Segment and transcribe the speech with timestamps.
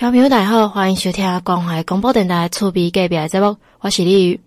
[0.00, 4.40] 小朋友大家好，欢迎收听关怀广播电台厝边隔壁的节目，我是李宇。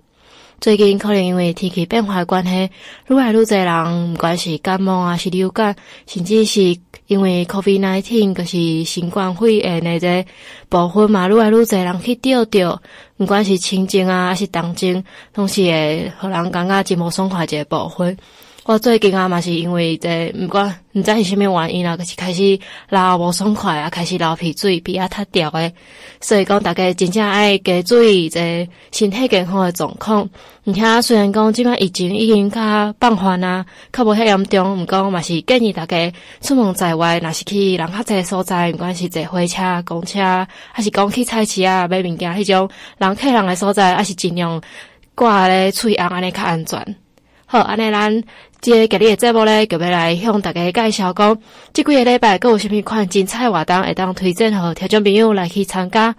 [0.59, 2.71] 最近可能因为天气变化的关系，
[3.07, 5.75] 愈来愈侪人，不管是感冒啊，是流感，
[6.07, 10.25] 甚至是因为 COVID-19，就是新冠肺炎的这
[10.69, 12.81] 部分嘛，愈来愈侪人去得着，
[13.17, 15.03] 不管是轻症啊，还是重症，
[15.35, 18.17] 拢是会互人感觉真无爽快一部分。
[18.65, 25.73] 我最近啊，嘛是因为这毋管毋知是啥物原因啊，就是开始流无爽快啊，开始流鼻水，鼻啊太掉诶。
[26.21, 30.29] 所以讲，大家真正爱加注意这身体健康诶状况。
[30.65, 44.61] 而且虽然讲即摆疫情已经较放缓啊，较无遐严重，毋过嘛是建议大家出门在外，若是去人较侪所在，毋管是坐火车、公车，还是讲去菜市啊买物件迄种人客人诶所在，还是尽量
[45.15, 46.95] 挂咧喙红安尼较安全。
[47.45, 48.23] 好，安尼咱。
[48.63, 51.37] 这个今日的节目呢，就要来向大家介绍讲，
[51.73, 56.15] 这几个礼拜各有虾米款精彩活动，会当推荐予听众朋友来去参加。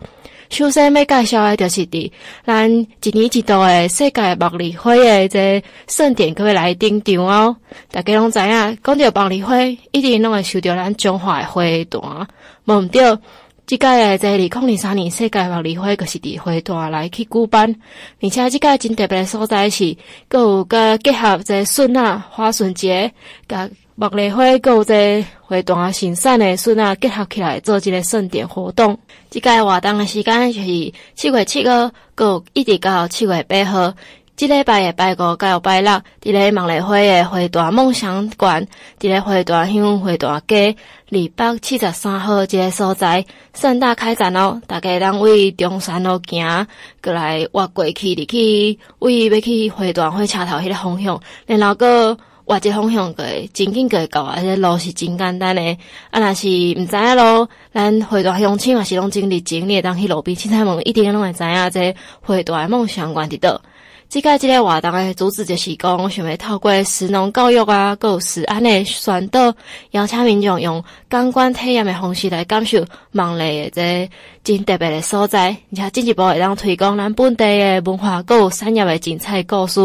[0.51, 2.12] 首先要介绍的，就是伫
[2.45, 7.57] 咱一年一度的世界茉莉花的这盛典，各位来登场哦。
[7.91, 12.27] 大家拢知影，讲到茉莉花，一定拢会想到咱中华的花朵，
[12.66, 13.18] 无毋对。
[13.66, 17.74] 即届诶，在二零二三年世界茉莉花，就是伫花坛来去举办，
[18.21, 19.96] 而且即届真特别诶所在是，
[20.29, 23.10] 阁有个结合这笋啊花笋节，
[23.48, 28.98] 甲茉莉花，阁有这花坛盛产诶笋啊结合起来做一个盛典活动。
[29.30, 33.95] 即届活动诶时间就是七月七号，阁有一直到七月八号。
[34.37, 38.66] 即礼拜诶，拜五甲有拜六，伫咧茉莉花诶花坛梦想馆，
[38.99, 40.77] 伫咧花坛乡花坛街
[41.13, 43.24] 二百七十三号即个所在，
[43.55, 44.60] 盛大开展哦！
[44.66, 46.66] 大家当为中山路行，
[47.01, 54.38] 过来挖过去，入去为要去花坛火车头迄个方向，然后个挖一个方向过，真紧过到啊！
[54.40, 55.79] 迄个路是真简单诶，
[56.10, 63.62] 啊，若是毋知影咯，咱花坛乡亲嘛是拢真热情，你会当去路边凊彩问，一定拢会知影这花大梦想馆伫倒。
[64.09, 69.53] 即个即个活动诶主旨就是讲，想要透过食农教育啊，搁有食安诶宣导，
[69.91, 74.11] 邀请民众用感官体验诶方式来感受茉莉诶这
[74.45, 79.81] 真特别诶所在，而且进一步会当推广咱本地诶文化，搁有产业诶精彩故事。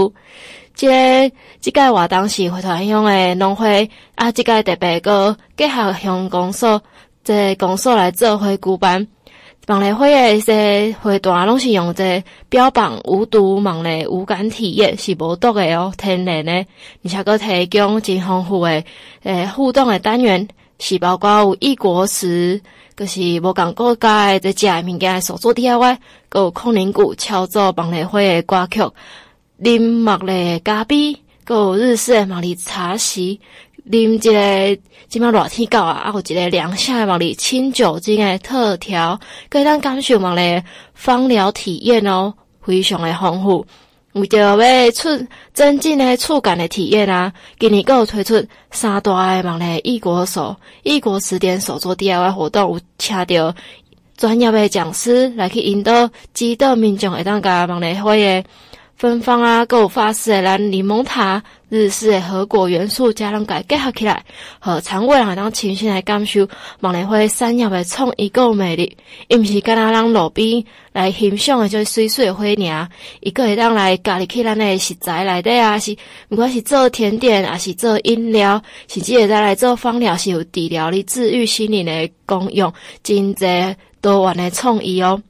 [0.76, 6.78] 即、这个即个活动是花坛乡诶农会啊，即个特别搁结合乡公所，
[7.24, 9.08] 即、这个公所来做伙举办。
[9.69, 16.66] 茉莉花诶，这花坛拢是用这标榜无毒茉莉无感体验，是无毒诶哦，天然诶，
[17.03, 18.84] 而且阁提供真丰富诶
[19.22, 20.47] 诶互动诶单元，
[20.80, 22.59] 是包括有异国食，
[22.96, 25.97] 阁是无共国家诶这食诶物件手作 DIY，
[26.30, 28.81] 阁有空灵鼓敲奏茉莉花诶歌曲，
[29.62, 31.16] 啉茉莉咖啡，
[31.46, 33.40] 阁有日式诶茉莉茶席。
[33.90, 39.20] 啉一个即摆热天到啊，还有一个凉夏的茉莉清酒精的特调，
[39.50, 40.64] 可以当感受茉莉
[40.94, 43.66] 芳疗体验哦，非常的丰富。
[44.14, 45.08] 为着要出
[45.54, 53.56] 增进的触感的体验啊，今年阁有推出三大的茉莉异国手异国词典手作 DIY 活动，有请到
[54.18, 58.44] 专业的讲师来去引导，指导民众会当甲茉莉花诶。
[59.00, 64.22] 芬芳啊，阁有法式诶，咱柠檬塔，日式诶和果元素加拢佮结合起来，
[64.60, 66.46] 和肠胃啊当亲身来感受
[66.82, 68.98] 茉莉花闪耀的创意够美丽。
[69.30, 70.62] 伊毋是干那人路边
[70.92, 72.90] 来欣赏诶，就水水的花尔，
[73.22, 75.96] 伊阁会当来加入去咱诶食材内底啊，是
[76.28, 85.22] 毋管是做甜点，还是做饮料，甚至会再来做芳疗，是有治疗你治愈心灵诶功用，真侪多元诶创意哦。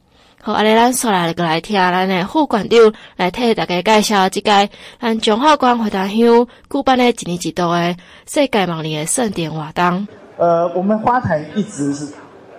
[0.49, 2.79] 好，阿哩咱说来个来听，咱的副馆长
[3.17, 4.67] 来替大家介绍这个
[4.99, 7.95] 咱中华关花坛乡举办的一年一度的
[8.25, 10.07] 世界茉莉的盛典活动。
[10.37, 12.11] 呃，我们花坛一直是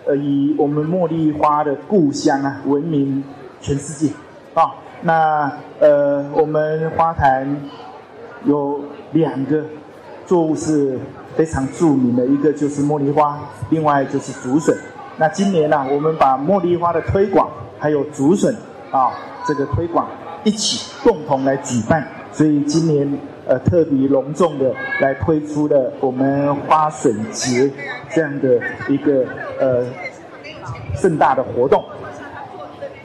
[0.06, 3.24] 呃以我们茉莉花的故乡啊闻名
[3.60, 4.12] 全世界
[4.54, 4.70] 啊、哦。
[5.02, 7.60] 那呃，我们花坛
[8.44, 9.64] 有两个
[10.28, 10.96] 作物是
[11.34, 13.36] 非常著名的，一个就是茉莉花，
[13.68, 14.78] 另外就是竹笋。
[15.16, 17.50] 那今年呢、啊，我们把茉莉花的推广。
[17.80, 18.54] 还有竹笋
[18.92, 19.10] 啊，
[19.46, 20.06] 这个推广
[20.44, 27.70] 一起共同来举办，所以今年呃特别隆重的来推出了我们花笋节
[28.10, 29.24] 这样的一个
[29.58, 29.84] 呃
[30.94, 31.82] 盛大的活动。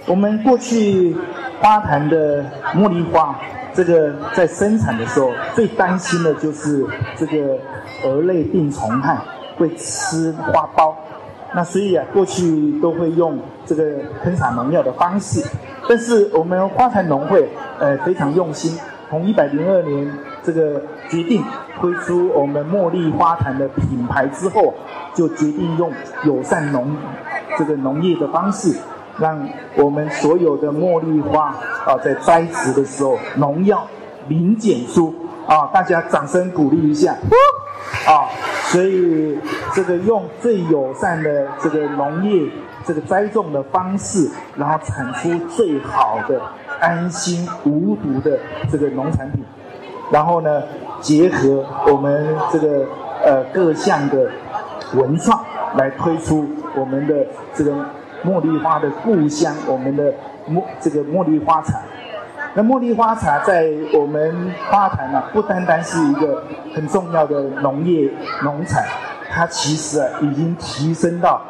[0.06, 1.16] 我们过去
[1.60, 2.44] 花坛的
[2.75, 3.39] 茉莉花，
[3.74, 6.86] 这个在生产的时候最担心的就是
[7.16, 7.57] 这个
[8.04, 9.18] 蛾类病虫害
[9.57, 10.94] 会吃花苞。
[11.56, 13.84] 那所以啊，过去都会用这个
[14.24, 15.44] 喷洒农药的方式，
[15.90, 18.78] 但是我们花坛农会呃非常用心，
[19.10, 20.12] 从一百零二年
[20.44, 21.44] 这个决定
[21.80, 24.74] 推出我们茉莉花坛的品牌之后，
[25.14, 25.92] 就决定用
[26.26, 26.96] 友善农
[27.58, 28.78] 这个农业的方式，
[29.18, 29.48] 让
[29.78, 31.48] 我们所有的茉莉花
[31.86, 33.86] 啊，在栽植的时候农药
[34.28, 35.14] 零检出
[35.48, 37.16] 啊，大家掌声鼓励一下。
[38.06, 38.30] 啊！
[38.66, 39.38] 所以
[39.74, 42.50] 这个用最友善的这个农业
[42.84, 46.42] 这个栽种的方式，然后产出最好的
[46.80, 48.38] 安心无毒的
[48.72, 49.44] 这个农产品，
[50.12, 50.64] 然后呢，
[51.00, 52.86] 结合我们这个
[53.24, 54.30] 呃各项的
[54.96, 55.44] 文创
[55.76, 57.72] 来推出我们的这个
[58.26, 60.12] 茉莉花的故乡，我们的
[60.50, 61.80] 茉这个茉莉花茶。
[62.57, 66.42] 那茉莉花茶在我们花坛呢，不单单是一个
[66.74, 68.10] 很重要的农业
[68.44, 68.81] 农产，
[69.30, 71.42] 它其实啊已经提升到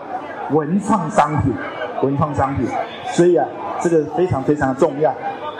[0.50, 1.54] 文创商品，
[2.02, 2.68] 文创商品。
[3.12, 3.46] 所以啊，
[3.80, 5.14] 这个非常非常重要。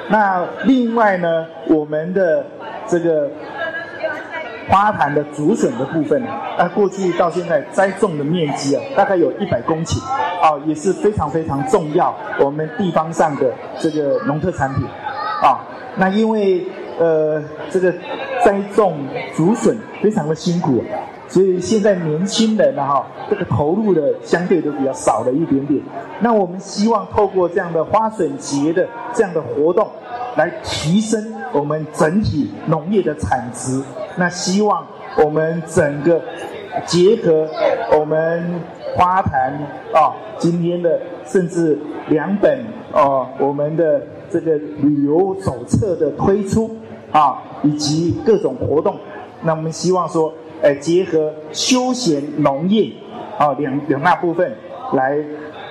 [0.10, 2.44] 那另外呢，我们的
[2.88, 3.30] 这个
[4.68, 6.24] 花坛的竹笋的部分，
[6.58, 10.04] 啊，过去到现在栽种的面积啊，大概有一百公顷，
[10.42, 14.84] 啊，也是非常非常重要，我们地方上的这个农特产品。
[15.42, 15.60] 啊，
[15.98, 16.66] 那因为
[16.98, 17.92] 呃，这个
[18.44, 18.98] 栽种
[19.36, 20.82] 竹笋非常的辛苦，
[21.28, 25.82] 所以现在年轻人呢，哈，这个投入的相对都比较少了一点点。
[26.22, 29.90] 那我们希望透过这样的花笋节的这样的活动，
[30.38, 33.82] 来提升我们整体农业的产值。
[34.16, 34.88] 那希望
[35.18, 36.22] 我们整个
[36.86, 37.50] 结合
[37.92, 38.62] 我们
[38.96, 39.52] 花坛
[39.94, 41.78] 啊，今天的甚至
[42.08, 44.02] 两本哦，我们的。
[44.32, 46.76] 这个旅游手册的推出
[47.12, 48.96] 啊，以及各种活动，
[49.44, 52.92] 那我们希望说，呃，结合休闲农业
[53.38, 54.52] 啊两两大部分，
[54.94, 55.18] 来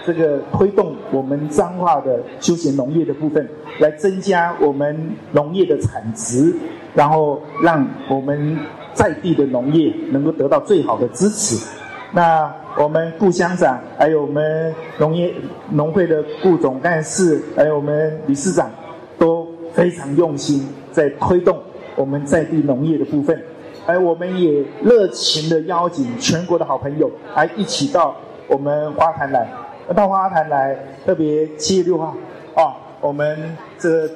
[0.07, 3.49] 这个推动我们彰化的休闲农业的部分，
[3.81, 6.55] 来增加我们农业的产值，
[6.95, 8.57] 然后让我们
[8.93, 11.67] 在地的农业能够得到最好的支持。
[12.13, 15.33] 那我们顾乡长，还有我们农业
[15.71, 18.69] 农会的顾总干事，还有我们理事长，
[19.17, 21.57] 都非常用心在推动
[21.95, 23.41] 我们在地农业的部分。
[23.87, 28.17] 而我们也热情的邀请全国的好朋友，来一起到
[28.49, 29.49] 我们花坛来。
[29.95, 30.77] 到花坛来，
[31.07, 32.15] 特别七月六号
[32.55, 34.09] 啊，我们这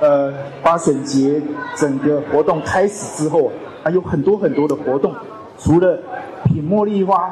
[0.00, 1.40] 呃花笋节
[1.76, 3.52] 整个活动开始之后，
[3.84, 5.14] 还有很多很多的活动，
[5.58, 5.98] 除了。
[6.42, 7.30] 品茉莉花，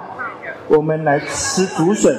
[0.69, 2.17] 我们来吃竹笋，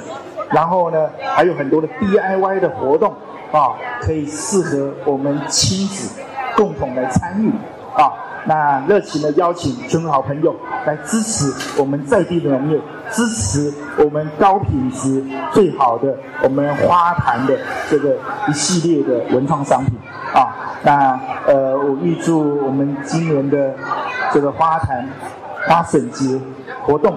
[0.49, 3.13] 然后呢，还有很多的 DIY 的活动
[3.51, 6.19] 啊，可以适合我们亲子
[6.55, 7.49] 共同来参与
[7.95, 8.11] 啊。
[8.45, 10.55] 那热情的邀请全国好朋友
[10.85, 12.79] 来支持我们在地的农业，
[13.11, 17.55] 支持我们高品质、最好的我们花坛的
[17.89, 18.17] 这个
[18.47, 19.93] 一系列的文创商品
[20.33, 20.47] 啊。
[20.83, 23.75] 那呃，我预祝我们今年的
[24.33, 25.07] 这个花坛
[25.67, 26.39] 花笋节。
[26.81, 27.15] 活动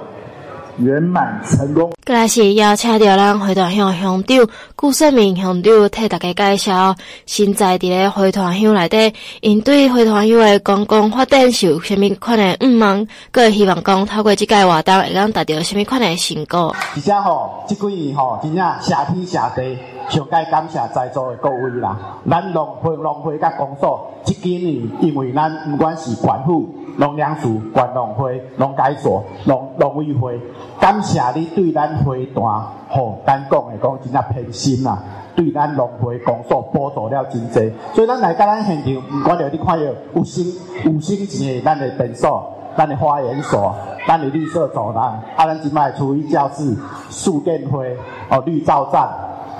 [0.78, 1.92] 圆满成功。
[2.04, 6.94] 过来是邀请到咱花坛乡乡长顾胜明乡长替大家介绍，
[7.26, 16.74] 现在伫咧花坛乡内底，因对花坛乡的公共发展是有虾米款的愿望，阁希望讲透过这届活动会当达到虾米款的成果。
[16.96, 19.78] 而且吼，这几年吼，真正谢天谢地，
[20.08, 21.96] 上该感谢在座的各位啦。
[22.28, 26.68] 咱农会农会甲公所，这几年因为咱不管是县府。
[26.96, 30.38] 农粮署、县农会、农改所、农农委会，
[30.80, 32.42] 感谢你对咱花坛，
[32.88, 34.98] 吼，咱讲的讲真正偏心啦，
[35.34, 40.46] 对咱农会公所补助了真济，所以咱来到咱现场，毋管着你看到有新
[40.84, 43.74] 有新钱的咱的诊所、咱的花园所、
[44.06, 45.04] 咱的绿色走廊，
[45.36, 46.76] 啊，咱即摆厨艺教室、
[47.10, 47.96] 树建会、
[48.28, 49.08] 哦，绿造站。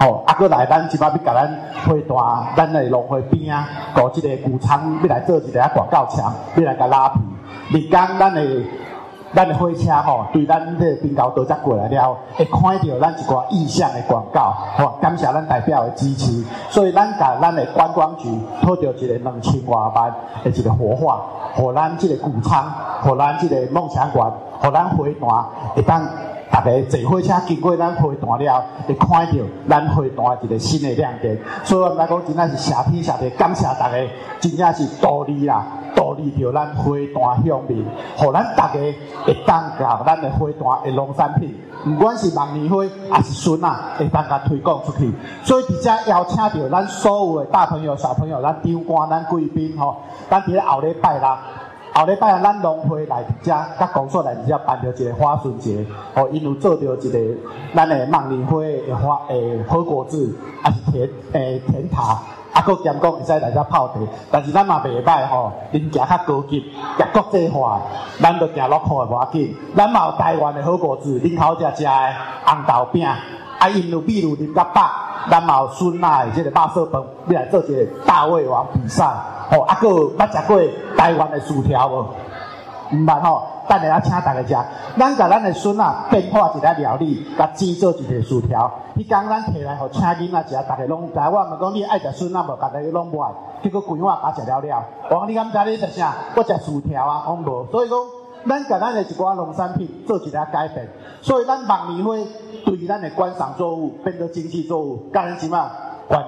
[0.03, 1.47] 哦，啊，搁来，咱即摆要甲咱
[1.85, 7.21] 花坛，咱的农会边啊，搞即个谷仓，要来做一个啊广告墙，要来甲拉皮。
[7.73, 8.45] 你讲，咱的
[9.33, 16.45] 咱的火车吼，对咱这个滨高岛则过来了，会看到咱一寡意向的广告，吼，感谢咱代表的支持。
[16.69, 18.29] 所以咱甲咱的观光局
[18.61, 21.21] 讨到一个两千多万的一个活化，
[21.55, 22.65] 互咱即个谷仓，
[23.03, 25.45] 互咱即个梦想馆，互咱花坛
[25.77, 26.03] 会当。
[26.53, 29.33] 大家坐火车经过咱花坛了，会看到
[29.67, 31.39] 咱花坛一个新的亮点。
[31.65, 33.97] 所以我们来讲，真正是谢天谢地，感谢大家，
[34.39, 35.65] 真正是助力啦，
[35.97, 37.83] 助力着咱花坛乡民，
[38.19, 38.75] 互咱大家
[39.25, 45.11] 会当甲咱的花坛的农产品，不管是万年花还是笋啊，会当甲推广出去。
[45.43, 49.97] 所以直接邀请着咱所有的大朋友、小朋友，咱长官、咱贵宾吼，
[50.29, 51.41] 咱伫咧后礼拜啦。
[51.95, 55.85] 后礼拜咱农会来遮，甲公所来遮办着一个花笋节，
[56.15, 57.19] 哦，因有做着一个
[57.75, 62.19] 咱的万年花的花诶好果子，啊是甜诶甜塔，
[62.55, 63.95] 啊，搁兼讲会使来遮泡茶，
[64.31, 66.65] 但是咱嘛袂歹吼，人行较高级，
[66.97, 67.83] 行国际化，
[68.23, 72.15] 咱着行落后诶无要紧，咱嘛有台湾的好果子，恁头家食诶
[72.47, 73.07] 红豆饼。
[73.63, 74.91] 啊，因有比如啉甲饱，
[75.31, 79.05] 咱嘛有孙仔的这个肉燥饭，要来做一个大胃王比赛。
[79.53, 80.61] 吼、哦，啊，阁有捌食过
[80.97, 82.09] 台湾的薯条无？
[82.91, 84.67] 毋捌吼，等下啊，请大家食。
[84.99, 88.69] 咱甲咱的孙仔变化一个料理，甲煎做一个薯条。
[88.97, 91.19] 迄天咱摕来，互请囡仔食，大家拢知。
[91.21, 92.57] 我毋讲你爱食孙仔无？
[92.57, 93.31] 大家拢无爱。
[93.63, 94.85] 结果规碗甲食了了。
[95.09, 96.13] 我讲你敢知你食啥？
[96.35, 97.65] 我食薯条啊，讲无。
[97.71, 97.97] 所以讲，
[98.47, 100.89] 咱甲咱的一寡农产品做一个改变。
[101.21, 102.15] 所以咱望年花
[102.65, 105.71] 对咱的观赏作物变做经济作物，甲咱即马
[106.09, 106.25] 管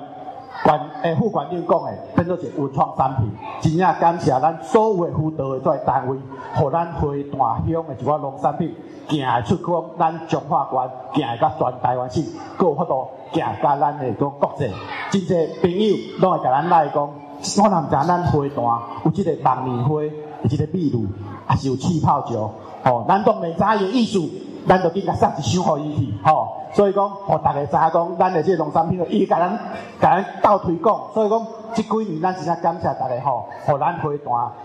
[0.64, 3.30] 管诶副管长讲诶，变做一个文创产品。
[3.60, 6.16] 真正感谢咱所有的辅导的这单位，
[6.54, 8.74] 互咱花坛乡的一寡农产品。
[9.06, 9.62] 行出去，
[9.98, 10.66] 咱彰化
[11.12, 12.24] 县行甲全台湾省，
[12.56, 14.66] 阁有法度行甲咱的个国际。
[15.10, 20.00] 真济朋友拢会甲咱来讲，我若毋知咱花坛有即个木棉花，
[20.48, 21.06] 一个秘鲁，
[21.46, 22.50] 还是有气泡酒。
[22.84, 24.20] 哦，咱都未知影意思，
[24.68, 26.14] 咱就紧甲送一箱互伊去。
[26.24, 29.58] 吼，所以讲，互逐个知影讲，咱的即个农产品，伊甲咱
[30.00, 31.12] 甲咱倒推广。
[31.14, 34.18] 所以讲，即几年咱真正感谢逐个吼，互咱花坛会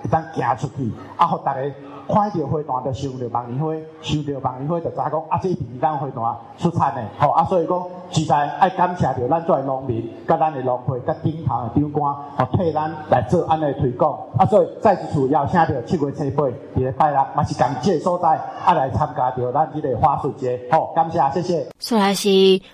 [0.09, 1.71] 当行出去，啊，互逐个。
[2.09, 16.43] 看到花坛就想着万年花，想着万年花就知影讲啊，这是咱花坛出产的，吼啊，所以讲实在爱感谢着咱作为农民，甲咱的农会，甲顶头的长官，吼替咱来做安尼推广，啊，所以再一次邀请着七月七八，
[16.75, 18.29] 伫个拜六，嘛是感谢所在，
[18.65, 21.67] 啊来参加着咱这个花卉节，好，感谢，谢谢。
[21.79, 22.27] 说来是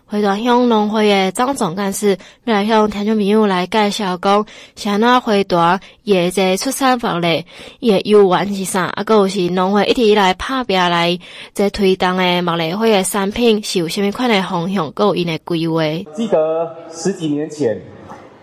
[0.06, 7.44] 花坛乡农会的张总干事，要来向听众朋友来介绍讲，像那花坛也在出产方面，
[7.82, 9.25] 也有玩是啥，啊个。
[9.26, 11.18] 就是农会一直以来拍拼来
[11.52, 15.82] 在推动的茉莉花的产品，是有什么款的方向，各有因的规划。
[16.14, 17.82] 记得十几年前，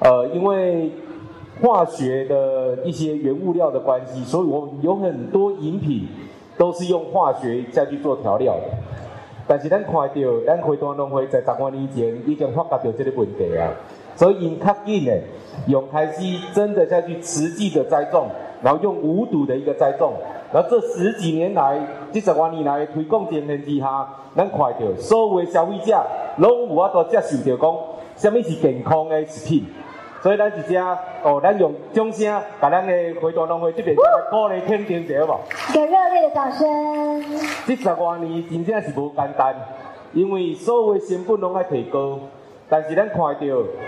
[0.00, 0.90] 呃，因为
[1.62, 6.08] 化学的一些原物料的关系，所以我们有很多饮品
[6.58, 8.76] 都是用化学再去做调料的。
[9.46, 10.10] 但是咱看到，
[10.44, 13.70] 咱花坛农会在十多年前已经发觉到这个问题啊，
[14.16, 15.16] 所以因较紧的
[15.68, 16.22] 用开始
[16.52, 18.26] 真的再去实际的栽种，
[18.62, 20.12] 然后用无毒的一个栽种。
[20.52, 21.78] 然后这十几年来，
[22.12, 26.00] 这十多年来的推广经验之下，咱看到所有的消费者
[26.36, 27.78] 拢有法度接受到讲，
[28.16, 29.66] 什么是健康的食品。
[30.22, 35.40] 所以咱直接哦，咱用掌声把咱的花坛农会这边来鼓励肯定一下好不好？
[35.70, 37.24] 一个热烈的掌声。
[37.66, 39.56] 这十多年真正是无简单，
[40.12, 42.20] 因为所有的成本拢爱提高，
[42.68, 43.40] 但是咱看到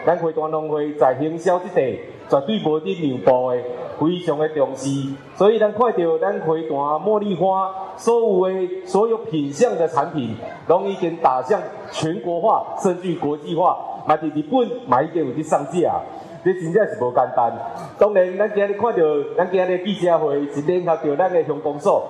[0.04, 1.82] 咱花坛农会在营销这块
[2.28, 3.58] 绝对无得让步的。
[3.98, 4.88] 非常的重视，
[5.36, 10.36] 所以咱看到咱花坛茉莉花所有的所有品相的产品，
[10.66, 11.60] 拢已经打向
[11.90, 16.00] 全国化，甚至国际化，嘛伫日本嘛已经有去上架，
[16.44, 17.52] 这真正是无简单。
[17.98, 18.98] 当然，咱今日看到
[19.36, 22.06] 咱今日记者会是联合着咱的乡公所，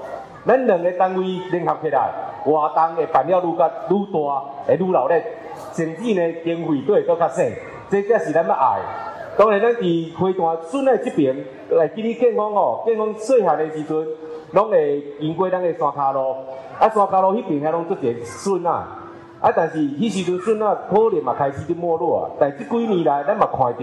[0.47, 2.11] 咱两个单位联合起来，
[2.45, 5.09] 活动会办了愈甲愈大，会愈闹，
[5.73, 7.45] 甚至呢经费都会更较省，
[7.91, 8.81] 这才是咱要爱。
[9.37, 11.37] 当然，咱伫花坛孙仔这边
[11.71, 14.07] 来建立健康哦，健康细汉的时阵，
[14.53, 16.37] 拢会经过咱的山骹路，
[16.79, 18.87] 啊，山骹路迄边遐拢做些笋啊，
[19.41, 22.31] 啊，但是迄时阵笋啊可能嘛开始伫没落啊。
[22.39, 23.79] 但这几年来，咱嘛看到，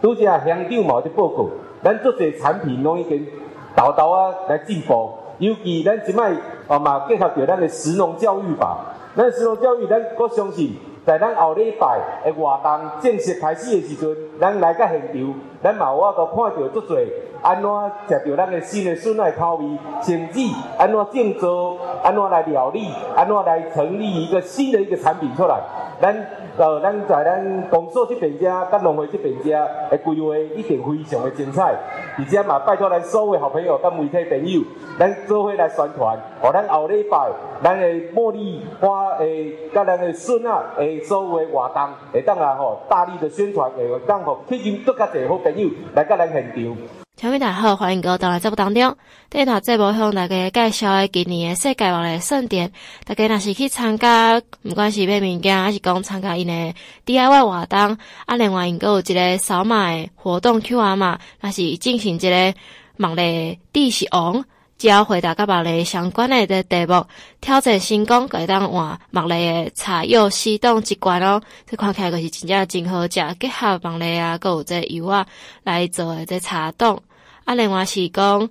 [0.00, 1.50] 拄只乡长嘛伫报告，
[1.82, 3.26] 咱做侪产品拢已经
[3.74, 6.32] 豆豆啊来进步，尤其咱即摆
[6.68, 10.74] 哦嘛结合着咱的食农教育吧，咱食农教育，咱搁相信。
[11.06, 17.06] 在咱后礼拜的活动正式开始的时阵，咱来到现场，咱嘛有法度看到足侪
[17.42, 17.70] 安怎
[18.08, 20.40] 食到咱的新的笋的口味，甚至
[20.76, 21.46] 安怎种植，
[22.02, 25.60] 安怎来料理，安怎来成立一个新的一个产品出来，
[26.00, 26.26] 咱。
[26.58, 29.50] 呃，咱在咱公所这边遮，甲农会这边遮
[29.90, 31.74] 的规划一定非常的精彩，
[32.18, 34.62] 而且嘛拜托咱所有好朋友、甲媒体朋友，
[34.98, 37.28] 咱做伙来宣传，互咱后礼拜
[37.62, 46.95] 咱的茉莉花诶，甲咱的孙仔诶，所有的活动会当来吼大力的宣传，会当吼吸引更加侪好朋友来甲咱现场。
[47.18, 48.94] 听众大家好，欢迎各位来节目当中。
[49.30, 52.70] 第一台节目向大家介绍的今年的世界贸易盛典，
[53.06, 56.74] 大家若是去参加，不管是买物件还是讲参加因的
[57.06, 57.96] DIY 活动，
[58.26, 62.54] 啊，另外因阁有一个扫码的活动 QR 码，若是进行一个
[62.98, 64.44] 贸易知识王，
[64.78, 67.06] 只要回答甲贸易相关的的题目，
[67.40, 71.40] 挑战成功，可以当换贸易的茶叶系统一关哦。
[71.66, 75.26] 这看起来就是真正真好食，结合贸易啊，阁有这油啊
[75.64, 77.02] 来做的这茶冻。
[77.44, 78.42] 啊，另外是讲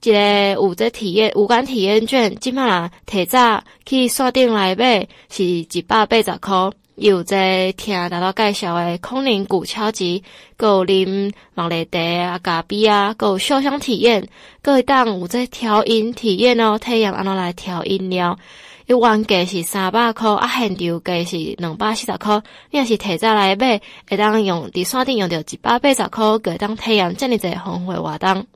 [0.00, 7.04] 一个有这体验五感体验券，即摆啦，提早去线顶来买是一百八十块块。
[7.04, 10.24] 有这听大家介绍的空灵古敲击，
[10.56, 14.28] 阁有啉茉莉茶啊、咖啡啊，阁有嗅香体验，
[14.62, 18.38] 阁会当有在调音体验哦，体验安怎来调音了。
[18.86, 22.40] 一原价是三百块，啊，现场价是两百四十块。
[22.70, 28.46] 你若是提早来买，会当用伫山顶用着一百八十块，会当体验遮尔济丰富活动。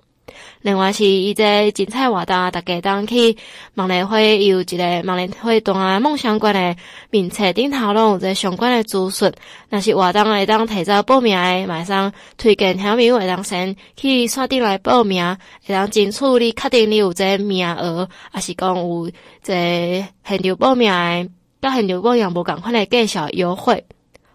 [0.62, 3.36] 另外是伊这精彩活动，大家当去
[3.74, 6.76] 梦丽花有一个梦丽花团梦想馆的
[7.10, 9.32] 名册顶头拢有这相关的资讯。
[9.68, 19.10] 若是活动会当提早报名的，马上推荐听友会当先去山顶来报名，会当争取你确定你有这名额，还是讲有
[19.42, 21.30] 这现场报名的，
[21.62, 23.84] 甲现场报名无共款的介绍优惠。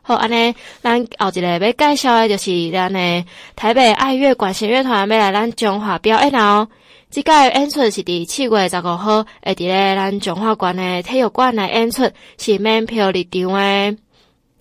[0.08, 6.68] 好，安尼，咱后一个要介绍的，就是咱的台北爱乐管弦乐团要来咱中华表演哦。
[7.10, 12.08] 即届演出是伫七月十五号，会伫咧咱中华馆的体育馆来演出，
[12.38, 13.98] 是免票入场的。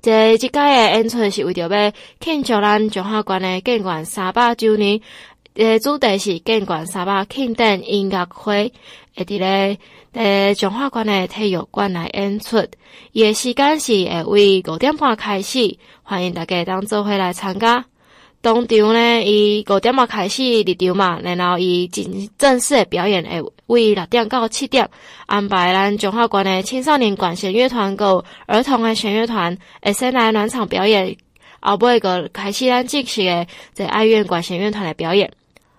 [0.01, 4.99] 即即届的演出是为着要庆祝咱中华馆的建馆三百周年，
[5.55, 8.73] 诶，主题是建馆三百庆典音乐会，
[9.15, 9.79] 会伫咧。
[10.13, 12.67] 诶，中华馆的体育馆来演出，
[13.13, 13.93] 伊诶时间是
[14.25, 17.85] 会为五点半开始，欢迎大家当做伙来参加。
[18.41, 24.91] 当场呢，伊五点半开始入场嘛，然后伊正正式的表演会为六点到七点，
[25.27, 31.17] 安排咱中华馆的青少年管弦乐团、个儿童的弦乐团会先来暖场表演，
[31.61, 35.31] 后尾个开始咱正式的在爱乐管弦乐团的表演。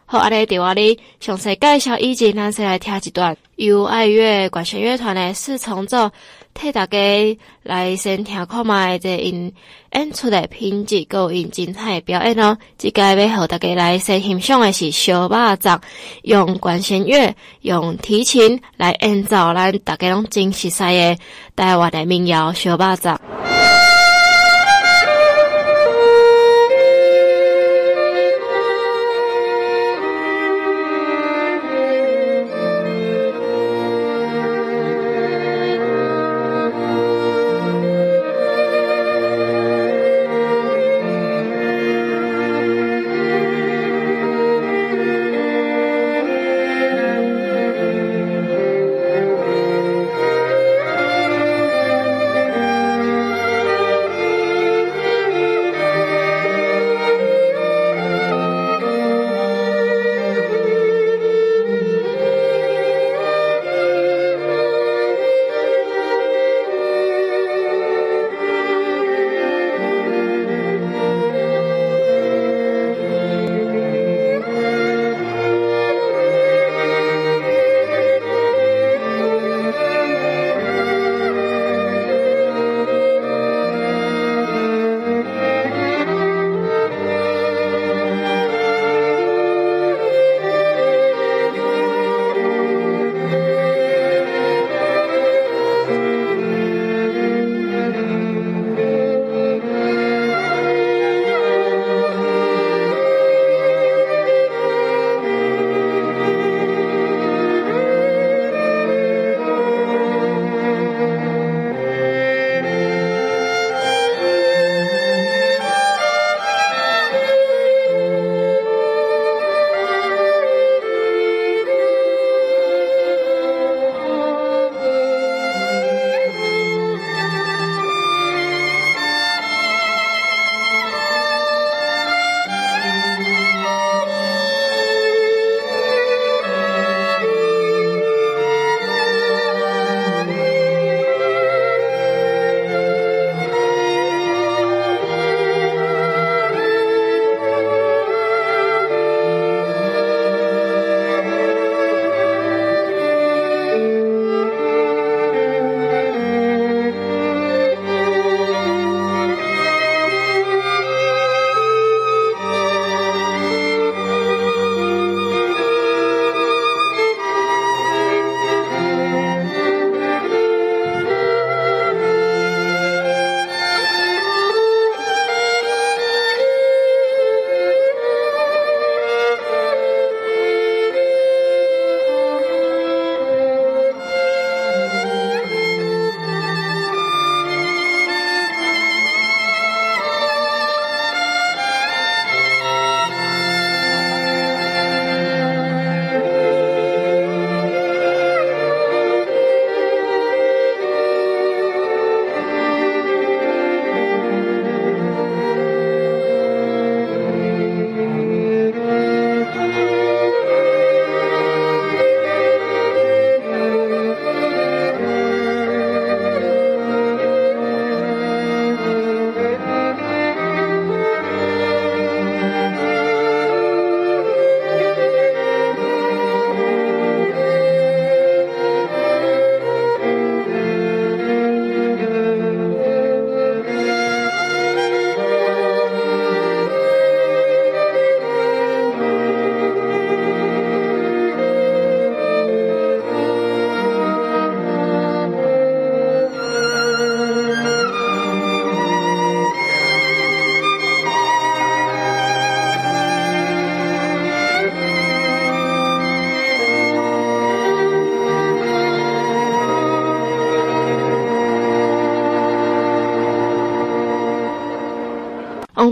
[0.07, 6.11] 好，阿咧，电话里详细介绍以前，咱先来听一段由爱乐管弦乐团的四重奏，
[6.53, 6.97] 替大家
[7.63, 9.51] 来先听看卖这因
[9.93, 12.55] 演出的品质，够因精彩表演哦。
[12.77, 15.81] 即个要和大家来先欣赏的是小巴掌，
[16.21, 21.17] 用管弦乐、用提琴来演奏咱大家拢真熟悉的
[21.55, 23.19] 台湾的民谣小巴掌。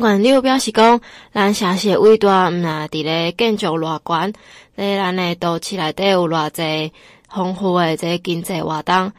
[0.04, 1.00] 王冠柳表示讲，
[1.32, 4.34] 咱城市伟大，毋呐伫咧建筑偌悬，
[4.76, 6.92] 咧咱诶都市内底有偌济
[7.34, 9.14] 丰富诶这经济活动，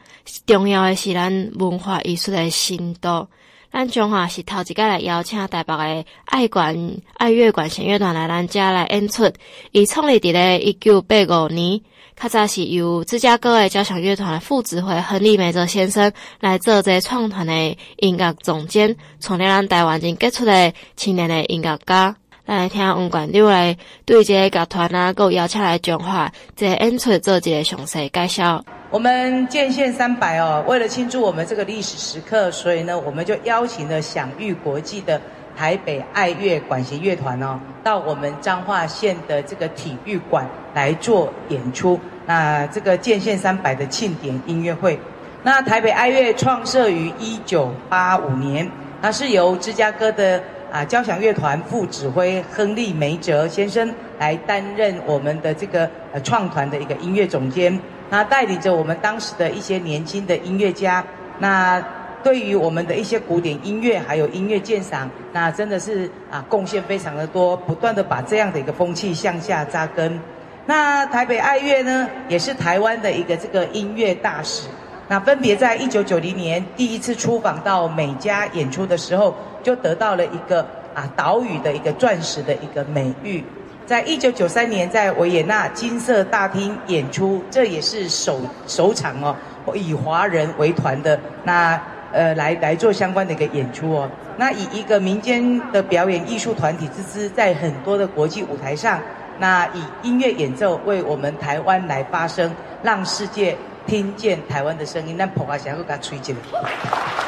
[0.45, 3.27] 重要诶是咱文化艺术诶深度。
[3.73, 6.77] 咱中华是头一个来邀请台北诶爱管
[7.15, 9.33] 爱乐管弦乐团来咱遮来演出，
[9.71, 11.81] 伊创立伫咧一九八五年。
[12.17, 17.53] 较早是由芝加哥的交响乐团副指挥亨利梅泽先生来做这创团的
[17.97, 22.15] 音乐总监，创立咱台湾真杰出的青年的音乐家。
[22.45, 23.75] 来听王冠柳来
[24.05, 28.63] 对这个乐团啊，够邀请来讲话，这演出做一个详细介绍。
[28.91, 35.19] 我们建县三百哦，为了庆祝我们这个历史时刻，所以呢，我们就邀请了享誉国际的
[35.55, 41.99] 台北爱乐管弦乐团哦，到我们彰化县的这个体育馆来做演出。
[42.25, 44.99] 那这个建县三百的庆典音乐会，
[45.43, 48.69] 那台北爱乐创设于一九八五年，
[49.01, 50.41] 它是由芝加哥的
[50.71, 61.03] 啊交响乐团副指挥亨利梅哲先生来担任我们的这个呃创团的一个音乐总监，那带领着我们当时的一些年轻的音乐家，
[61.39, 61.81] 那。
[62.25, 70.19] 对于我们的一些古典音乐，还有音乐鉴赏，那真的是啊贡献非常的多，不断的把这样的一个风气向下扎根。
[70.65, 74.67] 那台北爱乐呢，也是台湾的一个这个音乐大使。
[75.07, 83.43] 那分别在一九九零年第一次出访到美加演出的时候，就得到了一个啊岛屿的一个钻石的一个美誉。
[83.85, 89.35] 在一九九三年在维也纳金色大厅演出，这也是首首场哦，
[89.75, 91.79] 以华人为团的那。
[92.15, 94.09] 呃，来来做相关的一个演出哦。
[94.37, 99.01] 那以一个民间的表演艺术团体之姿，在很多的国际舞台上，
[99.37, 102.49] 那以音乐演奏为我们台湾来发声，
[102.81, 105.17] 让世界听见台湾的声音。
[105.17, 106.41] 那捧啊，想要给他吹进来。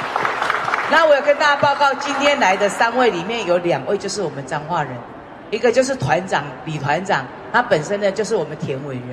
[0.89, 4.93] 那我要跟大家报告，今天来的三位里面有两位就是我们彰化人，
[5.51, 9.09] 一个就是团长李团长，他本身呢就是我们田尾人。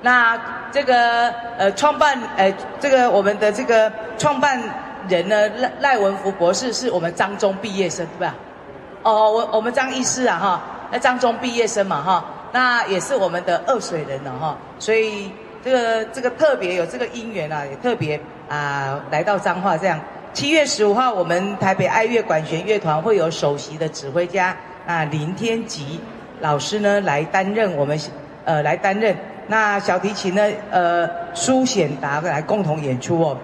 [0.00, 1.28] 那这个
[1.58, 4.62] 呃创办呃这个我们的这个创办。
[5.08, 5.48] 人呢？
[5.58, 8.34] 赖赖文福博士是我们张中毕业生，对吧？
[9.02, 14.56] 哦，我我们张医师啊，哈，那张中毕业生嘛，哈，那也是我们的二水人了，哈。
[14.78, 15.30] 所以
[15.64, 19.98] 这个这个特别有这个因缘啊，也特别啊来到彰化这样。
[20.32, 24.54] 七月十五号，我们台北爱乐管弦乐团会有首席的指挥家
[24.86, 25.98] 啊林天吉
[26.40, 27.98] 老师呢来担任我们
[28.44, 29.16] 呃来担任。
[29.46, 33.36] 那小提琴呢呃苏显达来共同演出哦。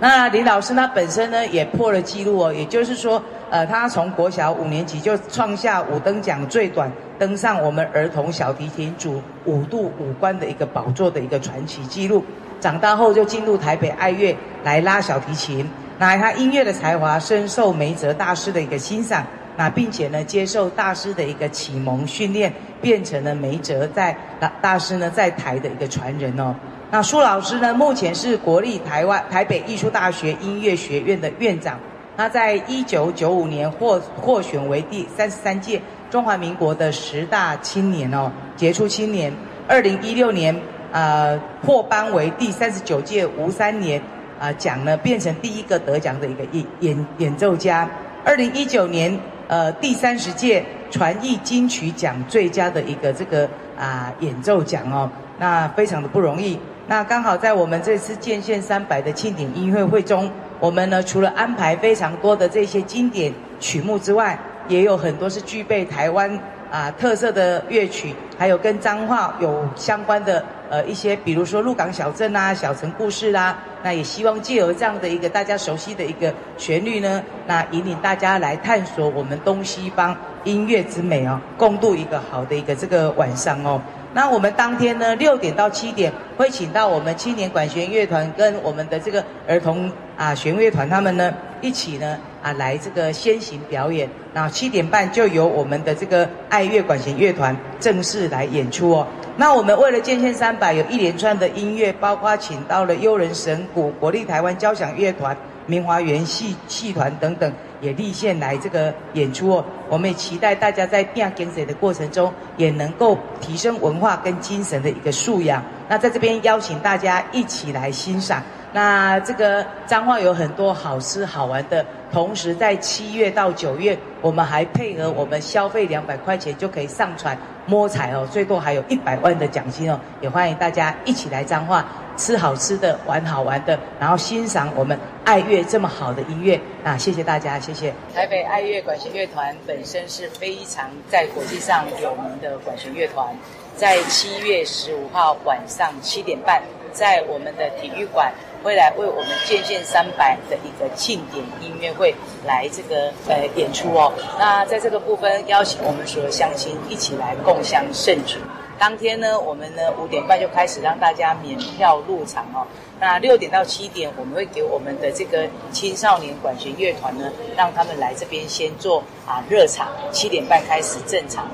[0.00, 12.24] 那李老师他本身呢也破了纪录哦，也就是说，呃，他从国小五年级就创下五等奖最短登上我们儿童小提琴组五度五关的一个宝座的一个传奇记录。
[12.60, 19.24] 长大后就进入台北爱乐来拉小提琴，那他音乐的才华深受梅泽大师的一个欣赏，
[19.56, 24.16] 那并且呢接受大师的一个启蒙训练，变成了梅泽在
[24.60, 26.54] 大师呢在台的一个传人哦。
[26.94, 31.76] 那苏老师呢，目前是国立台湾台北艺术大学音乐学院的院长。
[32.16, 39.32] 他在一九九五年获获选为第三十三届中华民国的十大青年哦，杰出青年。
[39.66, 40.56] 二零一六年，
[40.92, 44.00] 呃，获颁为第三十九届吴三连
[44.38, 47.90] 啊奖呢，变成第一个得奖的一个演演演奏家。
[48.24, 56.56] 二零一九年，呃，第三十届传艺金曲奖最佳的一个这个啊、演奏奖哦，那非常的不容易。
[56.86, 66.38] 那刚好在我们这次建县三百的庆典音乐会中，我们呢除了安排非常多的这些经典曲目之外，也有很多是具备台湾
[66.70, 83.80] 啊特色的乐曲，还有跟彰化有相关的呃一些，比如说鹿港小镇啊、小城故事啦、那也希望借由这样的一个大家熟悉的一个旋律呢，那引领大家来探索我们东西方音乐之美哦，共度一个好的一个这个晚上哦。
[84.14, 94.08] 那我们当天呢，六点到七点会请到我们青年管弦乐团跟我们的这个儿童啊弦乐团，他们呢一起呢啊来这个先行表演。
[94.32, 99.06] 那七点半就由我们的这个爱乐管弦乐团正式来演出哦。
[99.36, 107.52] 那我们为了建县三百，有一连串的音乐，包括请到了悠人神鼓、国立台湾交响乐团、明华园戏戏团等等。
[107.84, 115.62] 也立线来这个演出哦，我们也期待大家在变跟随的过程中，也能够提升文化跟精神的一个素养。
[115.88, 118.42] 那在这边邀请大家一起来欣赏。
[118.74, 136.98] 那这个彰化有很多好吃好玩的，同时在七月到九月，我们还配合我们消费两百块钱就可以上传摸彩哦，最多还有一百万的奖金哦，也欢迎大家一起来彰化吃好吃的，玩好玩的，然后欣赏我们爱乐这么好的音乐啊！
[136.98, 137.94] 谢谢大家，谢谢。
[138.12, 143.32] 台北爱乐管弦乐团本身是非常在国际上有名的管弦乐团，
[143.76, 146.60] 在七月十五号晚上七点半，
[146.92, 148.32] 在我们的体育馆
[148.64, 152.14] 会来为我们建县三百的一个庆典音乐会
[152.46, 154.10] 来这个呃演出哦。
[154.38, 158.38] 那在这个部分邀请我们所有乡亲一起来共襄盛举。
[158.76, 162.66] 当天呢，我们呢五点半就开始让大家免票入场哦。
[162.98, 169.88] 那六点到七点，我们会给我们的这个青少年管弦乐团呢，让他们来这边先做啊热场。
[170.10, 171.44] 七点半开始正常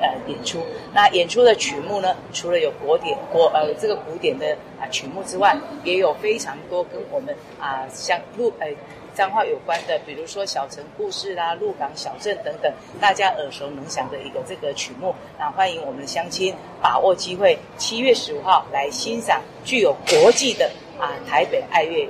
[0.00, 0.60] 呃演出。
[0.92, 8.68] 那演出的曲目呢，除了有国典国呃这个古典的啊曲目之外，也有非常多跟我们啊像入呃。
[9.16, 16.52] 彰化有关的，比如说小城故事啦、鹿港小镇等等，大家耳熟能详的一个这个曲目，那欢迎我们的乡亲
[16.82, 22.08] 把握机会，七月十五号来欣赏具有国际的啊台北爱乐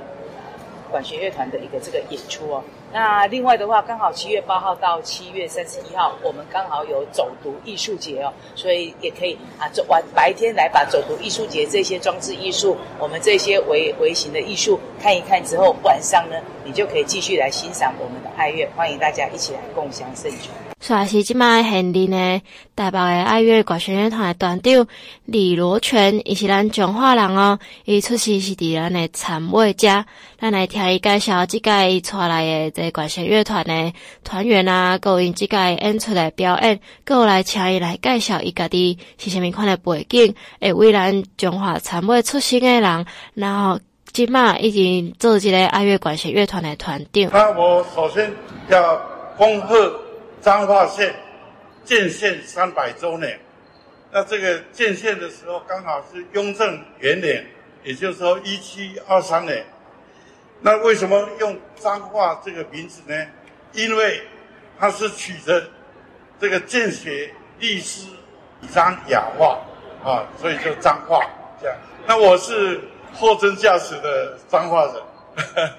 [0.95, 2.63] 管弦乐团的一个这个演出哦。
[2.93, 20.74] 那另外的话，刚好七月八号到七月三十一号，我们刚好有走读艺术节哦，所以也可以啊，走完白天来把走读艺术节这些装置艺术，我们这些围围型的艺术看一看之后，晚上呢，你就可以继续来欣赏我们的爱乐，欢迎大家一起来共享盛举。
[20.85, 22.41] 算是即摆现任的
[22.75, 24.85] 台北诶爱乐管弦乐团的团长
[25.25, 27.57] 李罗全，伊是咱彰化人哦。
[27.85, 30.05] 伊出世是伫咱的田尾家，
[30.39, 33.93] 咱来听伊介绍即届伊带来的这管弦乐团的
[34.23, 43.79] 团员啊，各因即届演出的表演，阁来请伊来介绍伊家己是虾米款的背景，会为咱彰化田尾出生诶人，然后
[44.13, 47.27] 即摆已经做一个爱乐管弦乐团的团长。
[47.33, 48.31] 那我首先
[48.69, 49.01] 要
[49.35, 50.04] 恭贺。
[50.45, 51.11] 彰化县
[51.83, 53.39] 建县三百周年，
[54.11, 57.43] 那这个建县的时候刚好是雍正元年，
[57.83, 59.65] 也就是说一七二三年。
[60.61, 63.25] 那为什么用彰化这个名字呢？
[63.73, 64.21] 因为
[64.79, 65.67] 它是取的
[66.39, 68.05] 这个建学立师
[68.71, 69.59] 彰雅化
[70.03, 71.27] 啊，所以就彰化
[71.59, 71.75] 这样。
[72.05, 72.79] 那我是
[73.15, 75.69] 货真价实的彰化人，呵呵，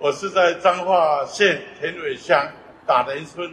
[0.00, 2.44] 我是在彰化县田尾乡
[2.84, 3.48] 打人村。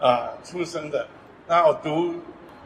[0.00, 1.06] 啊，出生的。
[1.46, 2.14] 那我读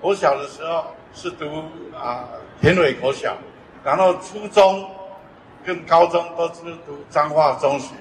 [0.00, 1.62] 国小的时候是读
[1.94, 2.28] 啊
[2.60, 3.36] 田尾国小，
[3.84, 4.88] 然后初中
[5.64, 7.94] 跟高中都是读彰化中学，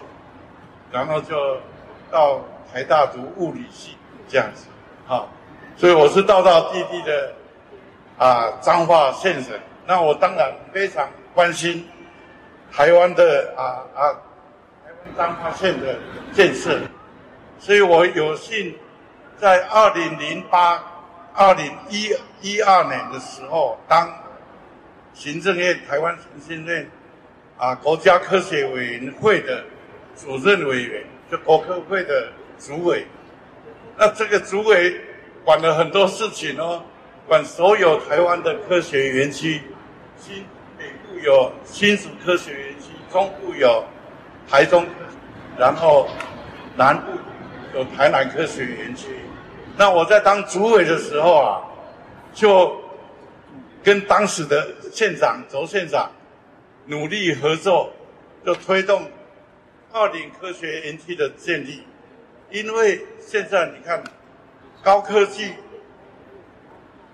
[0.92, 1.58] 然后就
[2.10, 2.40] 到
[2.72, 4.68] 台大读物理系这样子。
[5.08, 5.28] 啊，
[5.76, 7.34] 所以我是道道地地的
[8.18, 9.60] 啊彰化县人。
[9.86, 11.88] 那我当然非常关心
[12.72, 14.14] 台湾的啊啊
[14.86, 15.96] 台湾彰化县的
[16.32, 16.80] 建设，
[17.60, 18.74] 所以我有幸。
[19.40, 20.84] 在二零零八、
[21.34, 24.14] 二零一一二年的时候，当
[25.14, 26.14] 行政院台湾
[26.46, 26.90] 行政院
[27.58, 29.64] 啊国家科学委员会的
[30.16, 33.06] 主任委员，就国科会的主委。
[33.98, 35.00] 那这个主委
[35.46, 36.84] 管了很多事情哦，
[37.26, 39.62] 管所有台湾的科学园区。
[40.18, 40.44] 新
[40.78, 43.86] 北部有新竹科学园区，中部有
[44.50, 44.86] 台中，
[45.58, 46.10] 然后
[46.76, 47.14] 南部
[47.74, 49.08] 有台南科学园区。
[49.80, 51.64] 那我在当主委的时候啊，
[52.34, 52.78] 就
[53.82, 56.12] 跟当时的县长周县长
[56.88, 57.90] 努力合作，
[58.46, 59.10] 就推动
[59.94, 61.86] 二林科学园区的建立。
[62.52, 64.04] 因为现在你看，
[64.84, 65.54] 高科技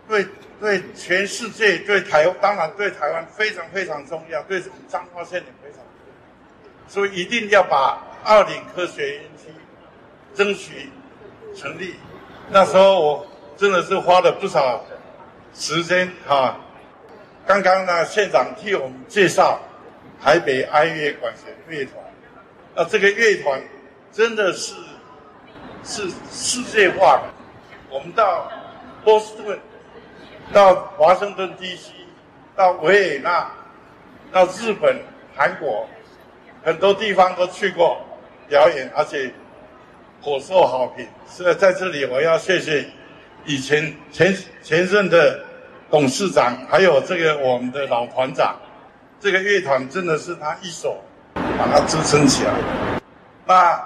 [0.08, 0.26] 对
[0.60, 9.54] 对全世界、对台当然对台湾非常非常重要，对彰化县也非常重要，所以一定要把二林科学园区
[10.34, 10.90] 争取
[11.56, 11.94] 成立。
[12.50, 13.28] 那时候我
[13.58, 14.84] 真的是花了不少
[15.54, 16.58] 时间啊！
[17.46, 19.60] 刚刚呢，县长替我们介绍
[20.22, 21.96] 台北爱乐管弦乐团，
[22.76, 23.62] 那这个乐团
[24.12, 24.76] 真的是
[25.84, 27.24] 是世界化的。
[27.90, 28.52] 我们到
[29.04, 29.60] 波士顿、
[30.54, 31.90] 到华盛顿 DC、
[32.56, 33.52] 到维也纳、
[34.32, 35.02] 到日本、
[35.36, 35.88] 韩国，
[36.64, 38.00] 很多地方都去过
[38.48, 39.34] 表演，而且。
[40.26, 42.84] 颇受好评，所以在这里我要谢谢
[43.46, 45.40] 以前前前任的
[45.92, 48.56] 董事长，还有这个我们的老团长，
[49.20, 50.98] 这个乐团真的是他一手
[51.36, 52.52] 把它支撑起来。
[53.46, 53.80] 那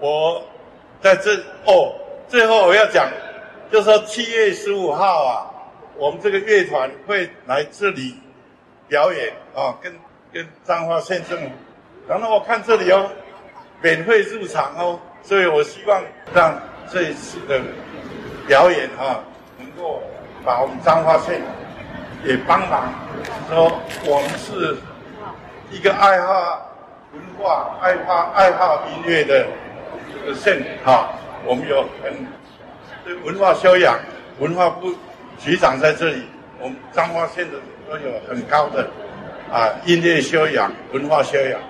[0.00, 0.42] 我
[1.00, 1.94] 在这哦，
[2.26, 3.08] 最后我要讲，
[3.70, 5.46] 就是说七月十五号啊，
[5.96, 8.16] 我们这个乐团会来这里
[8.88, 9.94] 表演啊，跟
[10.32, 11.48] 跟彰化县政府，
[12.08, 13.08] 然后我看这里有
[13.80, 14.98] 免费入场哦。
[15.26, 16.00] 所以我希望
[16.32, 16.56] 让
[16.88, 17.60] 这一次的
[18.46, 19.18] 表演哈，
[19.58, 20.00] 能够
[20.44, 21.42] 把我们彰化县
[22.24, 22.92] 也帮忙，
[23.50, 23.72] 说
[24.04, 24.76] 我们是
[25.68, 26.70] 一个爱好
[27.12, 29.48] 文化爱好爱好音乐的
[30.14, 31.08] 这个县哈，
[31.44, 32.14] 我们有很
[33.04, 33.98] 对文化修养，
[34.38, 34.94] 文化部
[35.40, 36.22] 局长在这里，
[36.60, 37.58] 我们彰化县的
[37.90, 38.88] 都有很高的
[39.52, 41.60] 啊音乐修养、文化修养。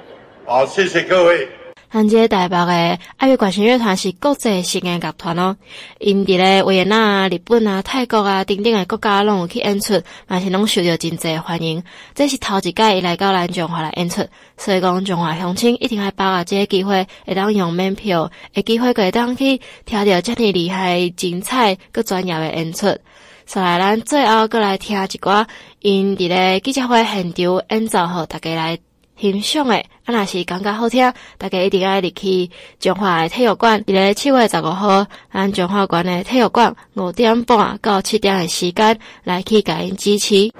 [0.45, 1.49] 好，谢谢各位。
[1.97, 5.57] 咱这台北的爱乐管弦乐团是国际性的乐团哦，
[5.99, 11.83] 因伫咧维也纳、日本啊、泰国啊等等的国家拢有去演出，嘛是拢受到真侪欢迎。
[12.15, 14.23] 这是头一届伊来到咱中华来演出，
[14.59, 22.95] 所以讲中华乡亲一定要把握这个机会，会当用门票，会机会会当去听到遮尔厉害、精彩、搁专业的演出。
[23.47, 25.47] 所以咱最后搁来听一寡
[25.81, 28.79] 因伫咧记者会现场演奏，互大家来。
[29.19, 33.81] 欣赏诶，啊，若是感觉好听，大家一定要入去中华诶体育馆。
[33.83, 40.53] 伫咧七月十五号，咱中华馆诶体育馆五点半到七点诶时间来去甲因支持。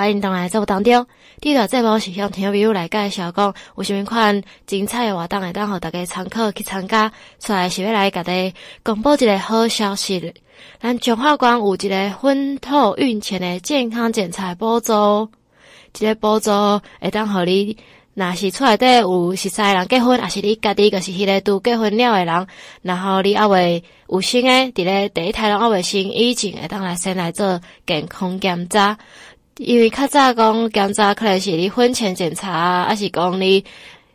[0.00, 1.06] 欢迎回来节目当中。
[1.42, 7.12] 第一个节目是向听众朋友来介绍讲，有啥物款精彩的活动会当互大家参考去参加。
[7.38, 10.32] 出来是要来甲大家公布一个好消息，
[10.80, 15.28] 咱彰化县有一个婚托孕前的健康检查补助，
[15.92, 16.50] 这个补助
[16.98, 17.76] 会当互你，
[18.14, 22.46] 若是厝内底有十三人结婚，还是你家己就是迄个拄结婚了的人，
[22.80, 28.96] 然后你还未有生诶，伫咧第一胎拢还未生，以前会当来先来做健康检查。
[29.62, 33.62] 因为较早讲检查可能是你婚前检查啊，还是讲你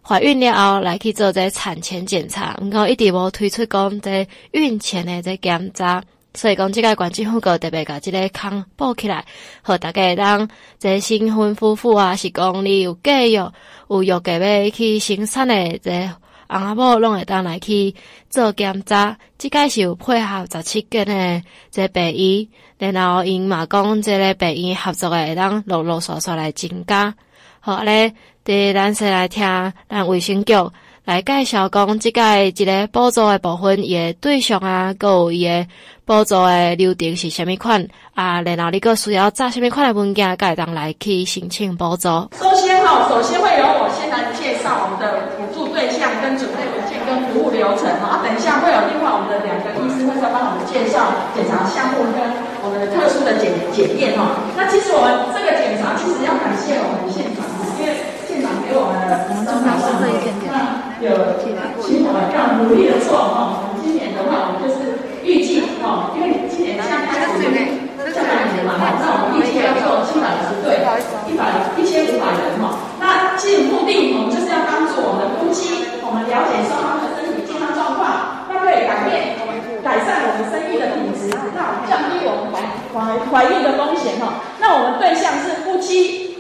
[0.02, 6.04] 怀孕了后来去做这产前检查，毋过一直无推出讲这孕前的这检查。
[6.34, 9.24] 所以讲，即个县政府个特别甲即个坑补起来，
[9.64, 13.54] 互大家当这新婚夫妇啊，是讲你有计划
[13.88, 16.10] 有预计要去生产的这
[16.48, 17.94] 翁仔某，拢会当来去
[18.30, 19.18] 做检查。
[19.38, 27.14] 即个是有配合十七间的这白衣，然后因嘛讲，这个白衣合作的会当陆陆续续来增加。
[27.60, 29.44] 好咧，第咱先来听
[29.90, 30.54] 咱卫生局。
[31.06, 35.68] 来介绍讲，即个一个补助的部分，伊个对象啊，搁有伊个
[36.04, 37.78] 补助的流程是虾米款
[38.16, 38.42] 啊？
[38.42, 42.10] 然后你搁需要做虾米款的文件，该当来去申请补助。
[42.42, 48.18] 首先哈，首先会由我先来介绍我们的辅助对象跟准备文件跟服务流程哈。
[48.18, 52.26] 啊，等一下会有另外我们的两个医师会再帮我们介绍检查项目跟
[52.66, 54.42] 我们的特殊的检检验哈。
[54.58, 57.46] 那其实我们这个检查其实要感谢我们现场，
[57.78, 57.94] 因为
[58.26, 60.26] 现场给我们的我们正常是那。
[61.02, 61.12] 有
[61.84, 64.96] 请我们要努力的做哈，我们今年的话，我们就是
[65.28, 67.44] 预计哈，因为今年像开始
[68.16, 70.80] 下半年嘛哈，那我们预计要做七百五十对，
[71.28, 72.80] 一百一千五百人哈。
[72.96, 82.64] 那其实目的，我们就是要帮助我们夫妻，我们了解双方的身体健康状况，那可以改变我们改善我们生育的品质，那降低我们怀
[82.96, 84.40] 怀怀孕的风险哈。
[84.64, 86.40] 那我们对象是夫妻，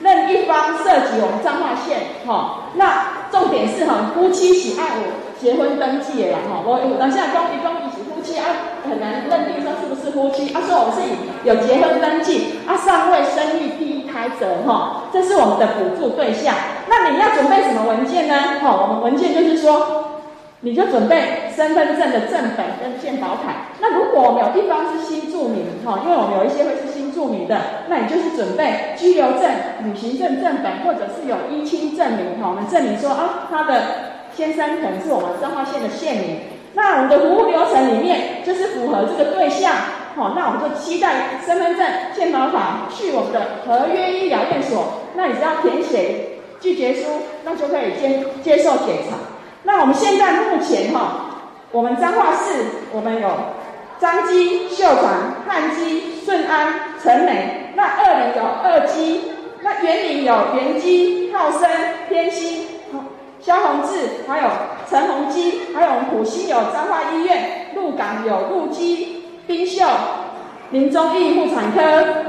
[0.00, 3.20] 任一方涉及我们彰化县哈，那。
[3.30, 5.06] 重点是哈，夫妻是爱我
[5.40, 11.00] 结婚登记的啦哈，我我等下公一公一起夫妻啊，很难认定说是不是夫妻啊，说我们是
[11.44, 16.54] 有结婚登记啊，尚未生育第一胎者哈，这是我们的补助对象。
[16.88, 18.60] 那你要准备什么文件呢？
[18.60, 20.06] 哈，我们文件就是说。
[20.62, 23.72] 你就准备身份证的正本跟健保卡。
[23.80, 29.50] 那如果我们有地方是新住民，哈，因为我们有一些会是新住民的，那你就是准备居留证、
[29.84, 33.72] 旅行证正本，或者是有依亲证明，哈，我们证明说啊，他的
[34.40, 36.38] 先生可能是我们彰化县的县民。
[36.72, 39.70] 那我们的服务流程里面就是符合这个对象，
[40.16, 47.08] 好，那我们就期待身份证、健保卡去我们的合约医疗院所，那你只要填写拒绝书，
[47.44, 49.16] 那就可以接接受检查。
[49.64, 53.28] 那我们现在目前哈，我们彰化市我们有
[53.98, 57.72] 彰基、秀传、汉基、顺安、成美。
[57.74, 61.68] 那二林有二基，那员林有员基、浩生、
[62.08, 62.66] 天心、
[63.42, 64.48] 萧宏志，还有
[64.88, 69.86] 陈宏基，还有我们埔心有彰化医院，鹿港有鹿基、冰秀、
[70.70, 71.80] 林中义妇产科，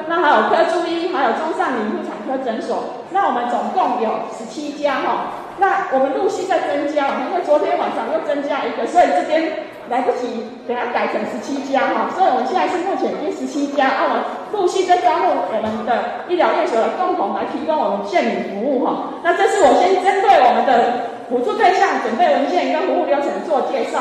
[0.07, 2.83] 那还有科珠医，还有中上林妇产科诊所。
[3.11, 5.27] 那我们总共有十七家哈。
[5.57, 12.09] 那我们陆续在增加，因为昨天晚上又增加一个，所以这边来不及，给它改成十七家哈。
[12.15, 14.23] 所以我们现在是目前已经十七家，啊，我们
[14.53, 19.11] 陆续在招募我们的医疗院所的共同来提供我们县民服务哈。
[19.21, 23.99] 那这是我先针对我们的辅助对象准备文件跟服务流程做介绍。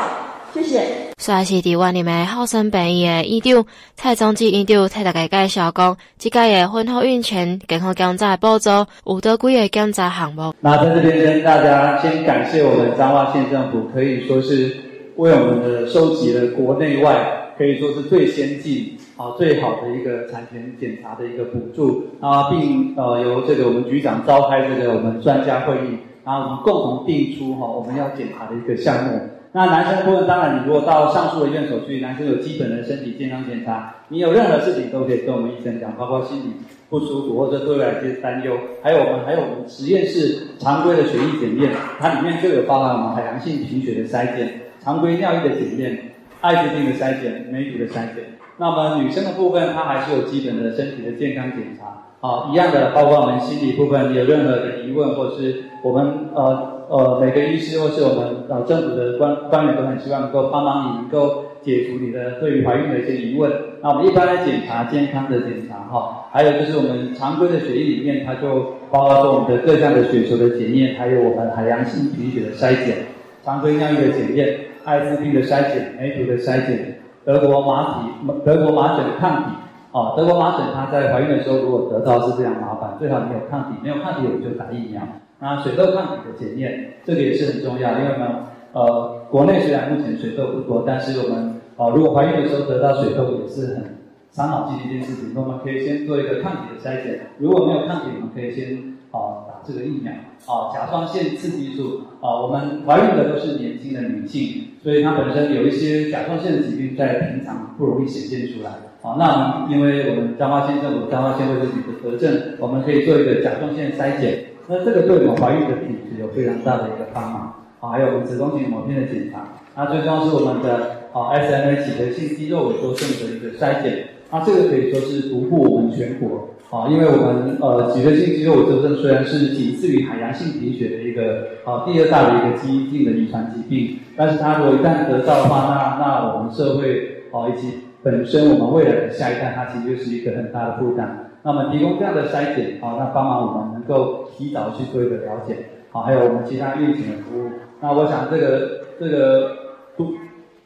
[0.53, 0.81] 谢谢。
[1.17, 3.65] 帅是台湾的后生病院的院长
[3.95, 10.53] 蔡宗基院长替大家介绍讲，这届的婚后孕前健康检查步骤有多几个检查项目。
[10.59, 14.75] 那在这边跟大家先感谢我们彰化县政府，可以说是
[15.17, 29.19] 为我们的收集了国内外可以说是最先进啊最好的一个产前检查的一个补助啊，并呃由这个我们局长召开这个我们专家会议，然后我们共同定出哈我们要检查的一个项目。
[29.53, 36.43] 那男生部分，当然你如果到上述的医院所去，男生有基本的身体健康检查，你有任何事情都可以跟我们医生讲，包括心理
[36.89, 48.25] 不舒服或者对未来一些担忧，还有我们还有我们实验室常规的血液检验，它里面就有包含我们海洋性贫血的筛检、常规尿液的检验、艾滋病的筛检、梅毒的筛检。
[48.57, 56.69] 那么女生的部分，它还是有基本的身体的健康检查，啊，一样的，包括我们心理部分，有任何的疑问，或是我们呃。
[56.91, 63.49] 呃，每个医师或是我们呃政府的官官员都很希望能够帮忙你，能够解除你的对于怀孕的一些疑问。
[63.81, 72.97] 那我们一般来检查健康的检查哈，还有就是我们常规的血液里面，它就包括说我们的各项的血球的检验，还有我们海洋性贫血的筛检，
[73.45, 78.09] 常规尿液的检验，艾滋病的筛检，梅毒的筛检，德国麻体
[78.45, 79.49] 德国麻疹的抗体。
[79.93, 85.01] 哦，德国麻疹它在怀孕的时候如果得到是这样麻烦，最好你有抗体，没有抗体我们就打疫苗。
[85.39, 93.97] 那水痘抗体的检验，这个也是很重要，因为呢，呃，国内虽然目前水痘不多，但是我们呃如果怀孕的时候得到水痘也是很
[94.31, 95.33] 伤脑筋的一件事情。
[95.35, 100.11] 那我们可以先做一个抗体的筛检，如果没有抗体，我们可以先啊、呃、打这个疫苗
[100.45, 108.71] 啊、呃，甲状腺刺激素啊、呃，我们怀孕的都是年轻的女性，所以她本身有一些甲状腺的疾病，在平常不容易显现出来。
[109.03, 114.45] 好、那因为我们彰化县政府彰化县卫生局的核证，我们可以做一个甲状腺筛检。
[114.67, 124.07] 那这个对我们怀孕的品质有非常大的一个帮忙啊，还有我们子宫颈抹片的检查，那最重要是我们的啊 SMA 脊髓性肌肉萎缩症的一个筛检。
[124.29, 141.31] 那这个可以说是独步我们全国啊，因为我们呃脊髓性肌肉萎缩症虽然是仅次于海洋性贫血的一个啊第二大的一个基因性的遗传疾病，但是它如果一旦得到的话，那那我们社会啊以及本身我们未来的下一代，它其实就是一个很大的负担。
[141.43, 145.57] 那么提供这样的筛检啊，那帮忙我们能够提早去做一个了解，
[145.91, 147.49] 好，还有我们其他运行的服务。
[147.81, 149.57] 那我想这个这个
[149.97, 150.13] 都。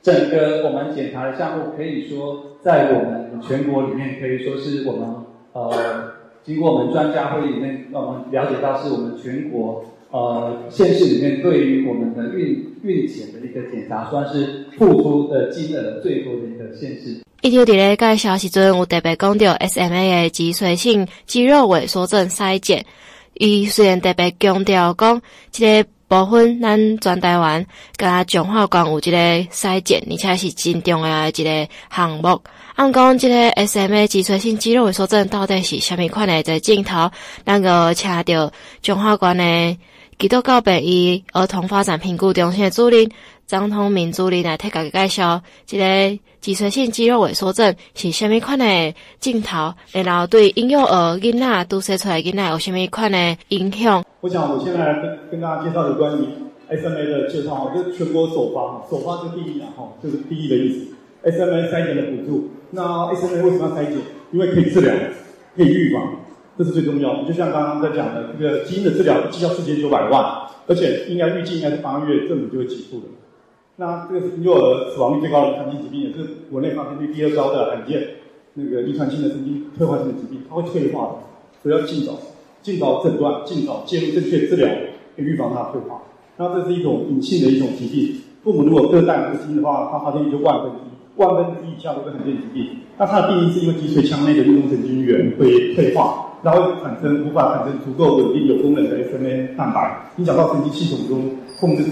[0.05, 5.09] 整个我们检查的项目，可以说在我们全国里面，可以说是我们
[5.55, 6.11] 呃，
[6.43, 17.21] 经过我们专家会议里面，让我们了解到是我们全国呃县市里面对于我们的孕孕检的一个检查，算是付出的金额最多的一个县市。
[17.41, 22.85] 伊就伫咧介绍时阵，有特别讲到 SMA 的脊髓性肌肉萎缩症筛检，
[23.35, 25.89] 伊虽然特别强调讲这个。
[26.07, 27.65] 部分咱全台湾，
[27.97, 29.17] 甲彰化县有一个
[29.51, 32.39] 筛检，而且是真重要的一个项目。
[32.75, 36.43] 按讲，即个 SMA 脊髓性肌肉萎缩症到底是虾米款的？
[36.43, 37.09] 在镜头，
[37.45, 38.51] 咱个请到
[38.81, 39.77] 中华县的
[40.19, 43.09] 基督教北医儿童发展评估中心的主任
[43.47, 54.03] 张通明主任来替大家介绍，这个脊髓性肌肉萎缩症是虾米款的镜头，然后对婴幼儿囡仔、都生出来囡仔有虾米款的影响。
[54.19, 56.25] 我想，我现在来跟跟大家介绍的关于
[56.69, 60.87] SMA 的介绍哈，这是全国首发，首发就第一啊，哈，就是第一的意思。
[61.25, 63.97] SMA 三年的补助，那 SMA 为什么要筛检？
[64.31, 64.93] 因为可以治疗，
[65.55, 66.17] 可以预防，
[66.57, 67.23] 这是最重要的。
[67.27, 73.05] 就像刚刚在讲的，这个基因的治疗，一剂要四千九百万，而且应该预计应该是八月政府就会给付的。
[73.77, 78.07] 那这个是幼儿死亡率最高的遗传性疾病，也是国内发生率第二高的罕见
[78.55, 81.15] 那个遗传性的神经退化性的疾病，它会退化的，
[81.63, 82.13] 所以要尽早。
[82.61, 84.67] 尽早诊断，尽早介入正确治疗，
[85.15, 86.01] 可以预防它退化。
[86.37, 88.21] 那这是一种隐性的一种疾病。
[88.43, 92.79] 父母如果各带这个基因的话，它发生率就万分之一，万分之一以下都是罕见疾病。
[92.97, 101.83] 那它的病因是因为脊髓腔内的运动神经元会退化，然后产生无法产生足够稳定有功能的 SMA 蛋白，影响到神经系统中控制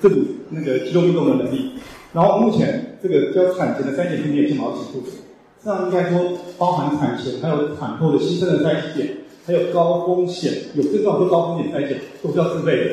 [0.00, 1.72] 这这组那个肌肉运动的能力。
[2.12, 5.02] 然后目前这个叫产前的筛检，并没有健保给付。
[5.64, 6.20] 这样应该说
[6.58, 9.16] 包含产前还有产后的新生的筛检。
[9.44, 12.90] 还有高风险，有症状或高风险筛检都是要自费的。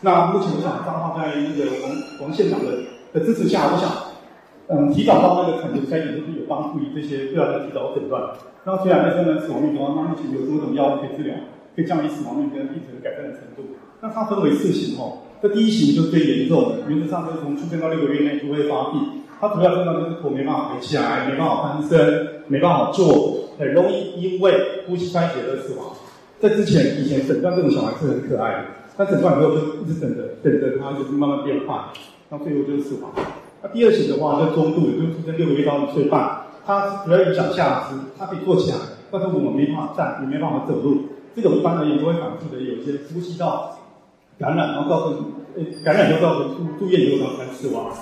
[0.00, 2.72] 那目前我想彰化在那个王王县长的
[3.12, 3.90] 的支持下，我想，
[4.72, 8.22] 嗯，提早到那个产前筛检都是有帮助于这些个案的提早诊断。
[8.64, 11.34] 那虽然在生死亡率高，那目前有多种药物可以治疗，
[11.74, 13.74] 可以降低死亡率跟病程改善的程度。
[14.00, 19.00] 那它分为四型哦，这第一型就是最严重的，原则上就是从出生到六个月内就会发病。
[19.40, 23.50] 它主要症状就是头没办法抬起来，没办法翻身，没办法坐。
[23.58, 24.52] 很容易因为
[24.86, 25.86] 呼吸衰竭而死亡。
[26.38, 28.64] 在之前，以前诊断这种小孩是很可爱的，
[28.96, 31.74] 但诊断以后就一直等着，等着他就是慢慢变坏，
[32.30, 33.10] 到最后就是死亡。
[33.62, 38.76] 那第二型的话，就中度，也就是出生六个月到一岁半，它主要影响下肢，它可以坐起来，
[39.10, 41.02] 但是我们没办法站，也没办法走路。
[41.36, 43.76] 这种一般而言都会反复的有一些呼吸道
[44.38, 45.24] 感染，然后造成
[45.56, 47.92] 呃感染就造成住住院以后才死亡。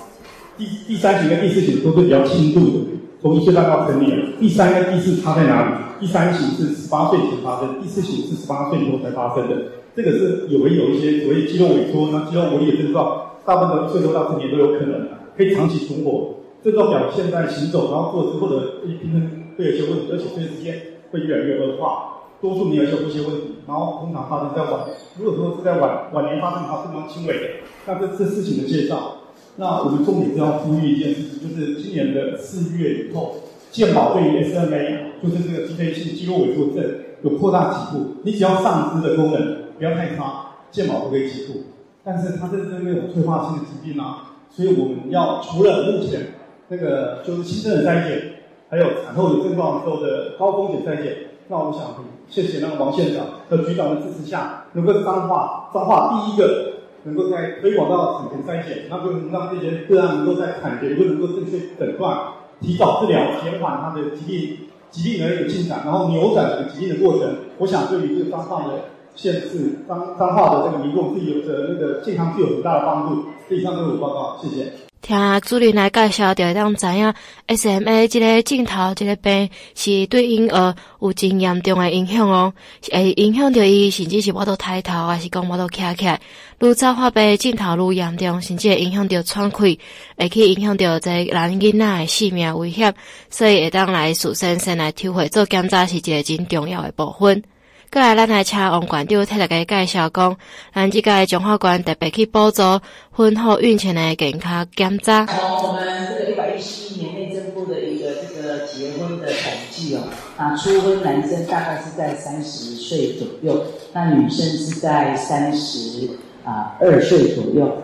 [0.56, 2.84] 第第三型跟第四型都是比较轻度的。
[3.20, 5.74] 从一岁半到成年，第三跟第四差在哪里？
[5.98, 9.56] 第三型是十八岁前发生，第四型是十八岁以后才发生的。
[9.96, 12.28] 这个是有没有一些所谓肌肉萎缩呢？
[12.30, 16.34] 肌肉无力的症状，大部分一岁多到成年都有可能的，可以长期存活。
[16.64, 20.74] 症状表现在行走，然后坐姿或者一平衡会有些问题，而且随时间
[21.12, 22.16] 会越来越恶化。
[22.40, 24.80] 多数没有一些呼吸问题，然后通常发生在晚，
[25.16, 27.60] 如果说是在晚晚年发生的话，非常轻微。
[27.86, 29.14] 那这这事情的介绍。
[29.56, 33.34] 那我们重点是要呼吁一件事情，就是今年的四月以后，
[33.70, 38.14] 健保对于 SMA，就是这个脊髓性肌肉萎缩症有扩大给付。
[38.22, 41.60] 你只要上肢的功能不要太差，健保都可以起步。
[42.04, 46.34] 但是它这是那种退化性的疾病啊，所以我们要除了目前
[46.68, 48.34] 那个就是新生的筛检，
[48.68, 51.16] 还有产后有症状的时候的高风险筛检。
[51.48, 51.94] 那我们想
[52.28, 56.66] 谢谢那个王县长和局长的支持下，能够彰化彰化第一个。
[57.04, 62.18] 能够在推广到产前筛检，那就能让这些个案能够在产前就能够正确诊断、
[62.60, 64.58] 提早治疗、减缓他的疾病
[64.90, 67.36] 疾病的一个进展，然后扭转这个疾病的过程。
[67.58, 68.80] 我想对于这个彰化的
[69.20, 73.24] 县市、彰彰化的这个民众是有着那个健康具有很大的帮助。
[73.52, 74.72] 以上就是我报告，谢谢。
[75.00, 77.14] 听主任来介绍，就会当知影
[77.46, 82.52] SMA 这个镜头这个病是对婴儿有真严重的影响哦，
[82.82, 86.20] 是会影响到伊，甚至是无法度抬头，还是讲无法度站起来。
[86.60, 89.78] 愈早发病镜头愈严重，甚至会影响到喘气，
[90.16, 92.94] 会去影响到这男囡仔的性命危险。
[93.30, 97.42] 所以会当来师生先来体会做检查是一个真重要的部分。
[97.90, 100.36] 过来，咱来请王馆长替大家介绍讲，
[100.74, 102.62] 咱这个中华馆特别去补助
[103.10, 105.24] 婚后孕前的健康检查。
[105.24, 110.02] 从我们这个一百一十一年内政部的一个这个结婚的统计哦，
[110.36, 113.64] 啊，初婚男生大概是在三十岁左右，
[113.94, 116.10] 那女生是在三十
[116.44, 117.74] 啊二岁左右，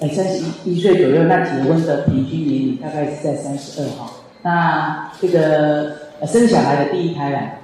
[0.00, 4.10] 哎，三十一岁左右，那结婚的平均年龄大概是在三十二哈。
[4.42, 5.96] 那这个
[6.26, 7.60] 生小孩的第一胎来，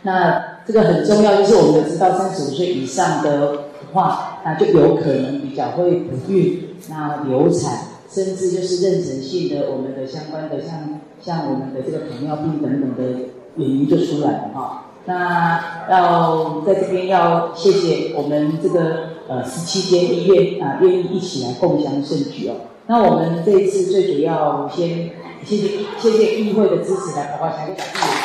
[0.00, 0.55] 那。
[0.66, 7.78] 这个很重要，就是我们知道三十五岁以上的话，那就有可能比较会不孕，那流产，
[8.10, 13.20] 甚至就是妊娠性的我们的相关的像像我们的这个糖尿病等等的
[13.54, 14.82] 原因就出来了哈。
[15.04, 22.54] 那要在这边要谢谢我们这个呃十七间医院啊，愿意一起来共享盛举哦。
[22.88, 25.10] 那我们这一次最主要先
[25.44, 28.15] 谢谢谢谢议会的支持，来，包括台湾议。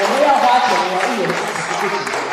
[0.00, 1.34] 我们要花钱，我一元支
[1.74, 2.27] 持自己。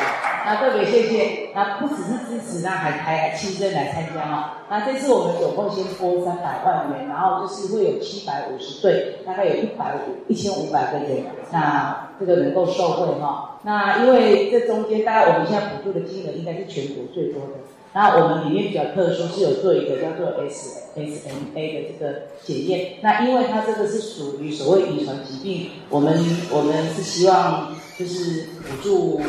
[0.46, 4.52] 那特别谢谢，那不只是支持，那还还亲身来参加哦。
[4.70, 13.60] 那这次我们总共先拨三百万元，然后就是会有七百五十对，大概有一百五一千五百个人，那这个能够受惠哈。
[13.64, 17.54] 那因为这中间，大概我们现在补助的金额应该是全国最多的。
[17.93, 22.98] 那我们里面比较特殊，是有做一个叫做 S S M A 的这个检验。
[23.02, 26.14] 那因为它这个是属于所谓遗传疾病，我们
[26.52, 29.22] 我们是希望就是补助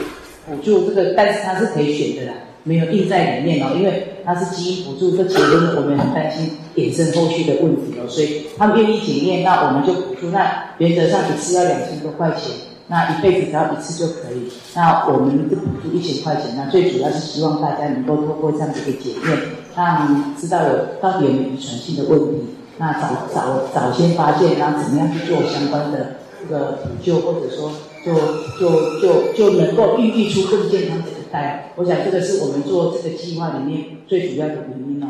[0.47, 10.31] 补助这个，但是它是可以选的啦，没有印在里面哦，因为它是基因补助，这结论我们很担心衍生后续的问题哦，所以他们愿意检验，那我们就补助。
[10.31, 12.53] 那原则上一次要两千多块钱。
[12.89, 14.49] 那一辈子只要一次就可以。
[14.77, 16.55] 那我们就补助一千块钱。
[16.57, 19.39] 那最主要是希望大家能够透过这样的一个检验，
[19.75, 22.45] 让知道有到底有没有遗传性的问题。
[22.79, 27.73] 那早早早先发现，然后怎么样去做相关的这个补救，或者说
[28.07, 28.15] 就
[28.59, 31.73] 就就就能够孕育出更健康的一代。
[31.75, 35.09] 我想这个是我们做这个计划里面最主要的原因哦。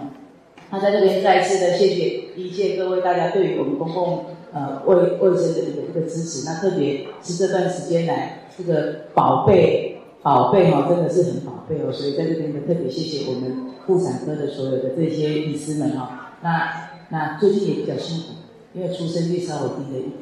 [0.71, 4.25] 那在这边再一次的谢谢一切各位大家对于我们公共。
[4.53, 16.33] 呃，卫卫生的一个一个支持，那特别是这段时间来，这个宝贝宝贝哈，真的是很宝贝哦，所以在这边呢，特别谢谢我们妇产科的所有的这些医师们哈。
[16.43, 18.29] 那那最近也比较辛苦，
[18.73, 20.13] 因为出生率稍微低了一点，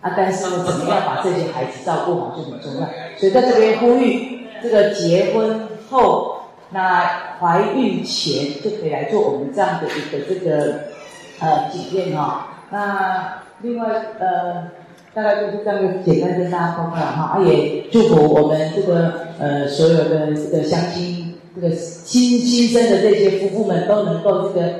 [0.00, 2.88] 啊，但是，怎么样把这些孩子照顾好就很重要，
[3.18, 10.80] 所以在这边呼吁，这个结婚后，那怀孕前就可以来做我们这样的一个这个
[11.40, 13.40] 呃检验哈，那。
[13.62, 13.88] 另外，
[14.18, 14.70] 呃，
[15.12, 24.74] 大概就是这样简单跟大家报告了哈，啊，也祝福我们这个呃所有的这个相亲，这个新新生的这些夫妇们都能够这个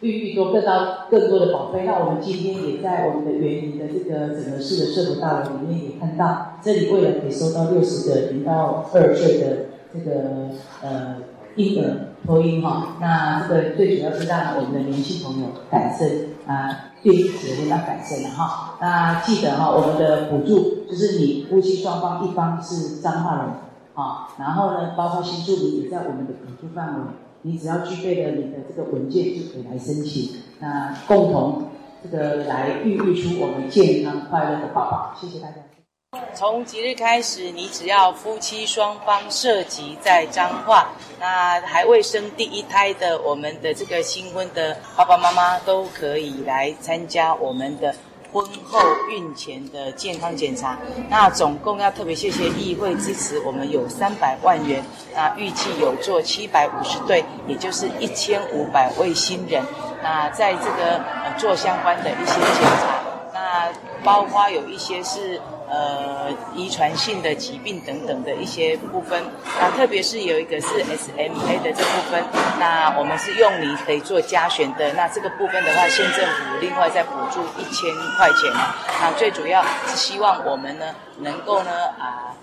[0.00, 0.70] 孕育多更多
[1.10, 1.84] 更多的宝贝。
[1.84, 9.56] 那我们今天也在我们的园林的这个整个市的社福大楼里面也看到，这里未来可以收到六十个零到二岁的
[9.92, 10.50] 这个
[10.82, 11.16] 呃
[11.56, 12.96] 婴儿托婴哈。
[13.00, 16.04] 那这个最主要是让我们的年轻朋友感受
[16.46, 16.86] 啊。
[17.02, 23.46] 对结婚要改善了哈，那记得哈，我们的补助就是你夫妻双方一方是彰化人
[23.94, 27.00] 啊，然后呢，包括新住民也在我们的补助范围，
[27.42, 31.70] 你只要具备了你的这个文件就可以来申请，那共同
[32.02, 35.16] 这个来孕育出我们健康快乐的宝宝。
[35.18, 35.56] 谢谢大家。
[36.34, 47.94] 从即日开始，你只要夫妻双方涉及在彰化，那还未生第一胎的，我们的这个新婚的爸爸妈妈都可以来参加我们的
[48.32, 48.78] 婚后
[49.10, 50.78] 孕前的健康检查。
[51.08, 54.82] 那总共要特别谢谢议会支持，我们有三百万元，
[55.14, 59.62] 那预计有做七百五十对，也就是一千五百位新人。
[60.02, 63.02] 那在这个呃做相关的一些检查，
[63.32, 63.68] 那
[64.04, 65.40] 包括有一些是。
[65.70, 69.22] 呃，遗传性的疾病等等的一些部分，
[69.60, 72.24] 那特别是有一个是 SMA 的这部分，
[72.58, 78.50] 那我们是用你可以做加选的，那这个部分的话，县政府另外再补助一千块钱，
[79.00, 80.86] 那最主要是希望我们呢，
[81.20, 82.34] 能够呢啊。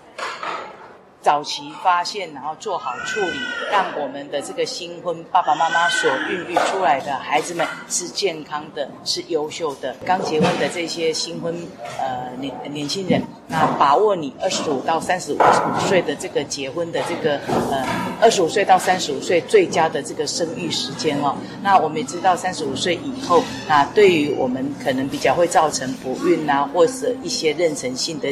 [1.27, 3.37] 早期发现，然后做好处理，
[3.69, 9.93] 让我们的这个新婚爸爸妈妈所孕育出来的孩子们是健康的，是优秀的。
[10.05, 11.53] 刚结婚的这些新婚
[11.99, 15.37] 呃年年轻人，那把握你二十五到三十五
[15.85, 17.37] 岁的这个结婚的这个
[17.71, 17.85] 呃
[18.21, 21.35] 二十五岁到三十五岁最佳的这个生育时间哦。
[21.61, 28.29] 那我们也知道三十五岁以后，那对于我们可能比较会造成不孕啊，或是一些妊娠性的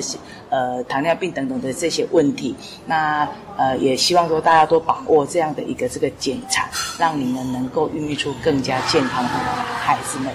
[0.49, 2.55] 呃糖尿病等等的这些问题。
[2.85, 3.27] 那
[3.57, 6.69] 呃，也希望说大家都把握这样的一个这个检查，
[6.99, 10.31] 让你们能够孕育出更加健康的孩子们。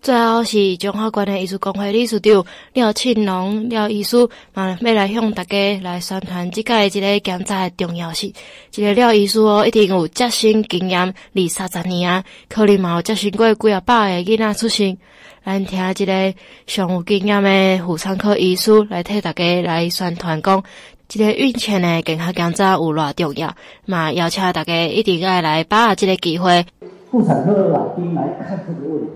[0.00, 2.42] 最后是中华关的艺术工会理事长
[2.72, 4.16] 廖庆龙廖医师，
[4.54, 8.32] 嘛要来向大家来宣传即届一个检查的重要性。
[8.70, 14.96] 即个廖医师哦，一定有接生经验二三十年啊，可能嘛有接生过几啊百个囡仔出生。
[15.44, 16.34] 咱听即个
[16.66, 20.62] 上有经验的妇产科医师来替大家来宣传讲，
[21.08, 23.50] 即个孕前的健康检查有偌重要，
[23.86, 26.64] 嘛邀请大家一定要来把握即个机会。
[27.10, 29.12] 妇产科的老兵来看这个问题。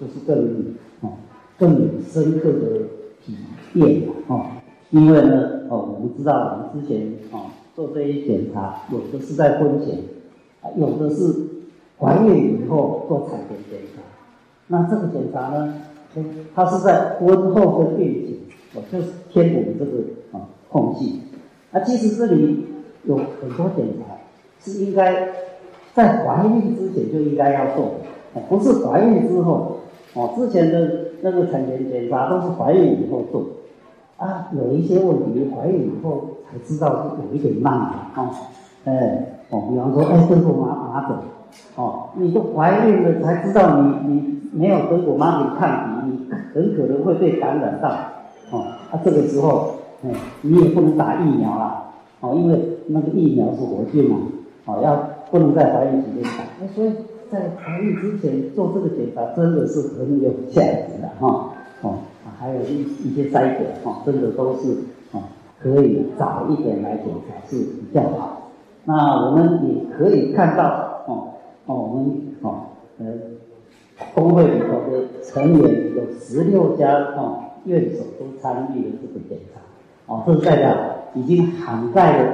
[0.00, 1.10] 就是更哦
[1.58, 2.78] 更有深刻的
[3.26, 3.36] 体
[3.74, 4.46] 验哦，
[4.90, 9.98] 因为呢哦我们知道我们之前哦做这些检查，有的是在婚前，
[10.76, 11.34] 有的是
[11.98, 14.02] 怀孕以后做产前检查。
[14.68, 15.74] 那这个检查呢，
[16.54, 19.98] 它是在婚后跟孕前，哦就是填补这个
[20.30, 21.20] 啊空隙。
[21.72, 22.66] 啊，其实这里
[23.04, 24.16] 有很多检查
[24.60, 25.28] 是应该
[25.94, 27.84] 在怀孕之前就应该要做
[28.34, 29.76] 的，不是怀孕之后。
[30.14, 30.90] 哦，之前的
[31.20, 33.44] 那个产前检查都是怀孕以后做，
[34.16, 38.30] 啊，有一些问题怀孕以后才知道是有一点慢了哦，
[38.86, 41.16] 哎，哦，比方说，哎，德国麻麻疹，
[41.76, 47.90] 哦，你都怀孕了才知道你你没有德国麻疹抗体，你很可能会被感染到，
[48.50, 50.10] 哦，啊，这个时候，哎，
[50.42, 51.84] 你也不能打疫苗了，
[52.20, 54.18] 哦，因为那个疫苗是活菌嘛，
[54.66, 54.96] 哦，要
[55.30, 56.92] 不能在怀孕期间打，哎，所以。
[57.30, 61.50] 在怀孕之前做这个检查真的是很有价值的哈
[61.82, 61.98] 哦，
[62.38, 64.78] 还有一一些筛检哈，真的都是
[65.12, 65.20] 哦
[65.60, 68.50] 可以早一点来检查是比较好。
[68.86, 71.34] 那我们也可以看到哦
[71.66, 72.60] 哦，我们哦
[72.98, 73.06] 呃
[74.14, 79.60] 工会里头的成员有十六家哦院所都参与了这个检查
[80.08, 80.76] 哦，这代表
[81.14, 82.32] 已经涵盖了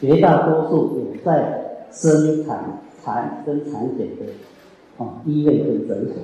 [0.00, 2.58] 绝大多数有在生产。
[3.02, 4.26] 产跟产检的
[4.98, 6.16] 啊医院跟诊所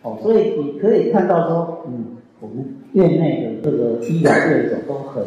[0.00, 2.64] 哦，所以你可以看到说，嗯，我们
[2.94, 5.22] 院内的这个医疗院所都很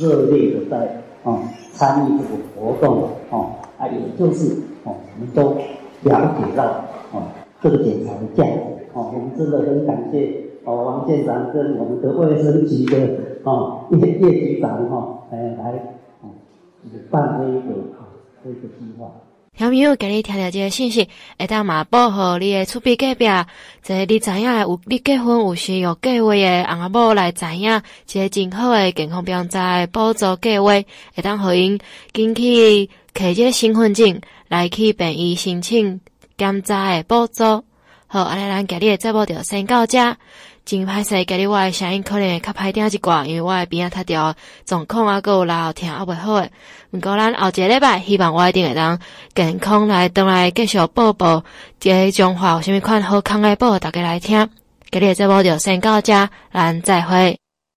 [0.00, 1.38] 热烈的在啊
[1.74, 4.54] 参与这个活动哦，啊，也就是
[4.84, 5.50] 哦，我们都
[6.08, 6.64] 了解到
[7.12, 7.24] 哦
[7.60, 8.60] 这个检查的价值
[8.94, 10.32] 哦，我们真的很感谢
[10.64, 12.96] 哦王县长跟我们的卫生局的
[13.48, 15.70] 啊叶叶局长哈来来
[16.20, 16.28] 啊
[17.10, 18.04] 办这一个啊
[18.44, 19.10] 这个计划。
[19.56, 23.26] 小朋友，今日听到这个信息，会当嘛报予你的厝边隔壁，
[23.82, 31.80] 即个你知影有你结婚有需要计划的翁仔某来知影，即个真好的健康标在补助计划，会当互因
[32.12, 36.00] 紧去摕这个身份证来去便医申请
[36.36, 37.64] 检查的补助。
[38.06, 39.98] 好，安尼咱今日的节目就先到这。
[40.68, 44.34] 真歹势，今日我诶声音可能会较歹听一寡，因为我诶边仔塌掉，
[44.66, 46.52] 状况啊，阁有老后听啊袂好诶。
[46.90, 48.98] 毋过咱后一个礼拜，希望我一定会当
[49.34, 51.42] 健康来倒来继续报报，
[51.80, 54.46] 即个中华有啥物款好康诶报，大家来听。
[54.90, 57.38] 今日诶节目就先到遮，咱再会。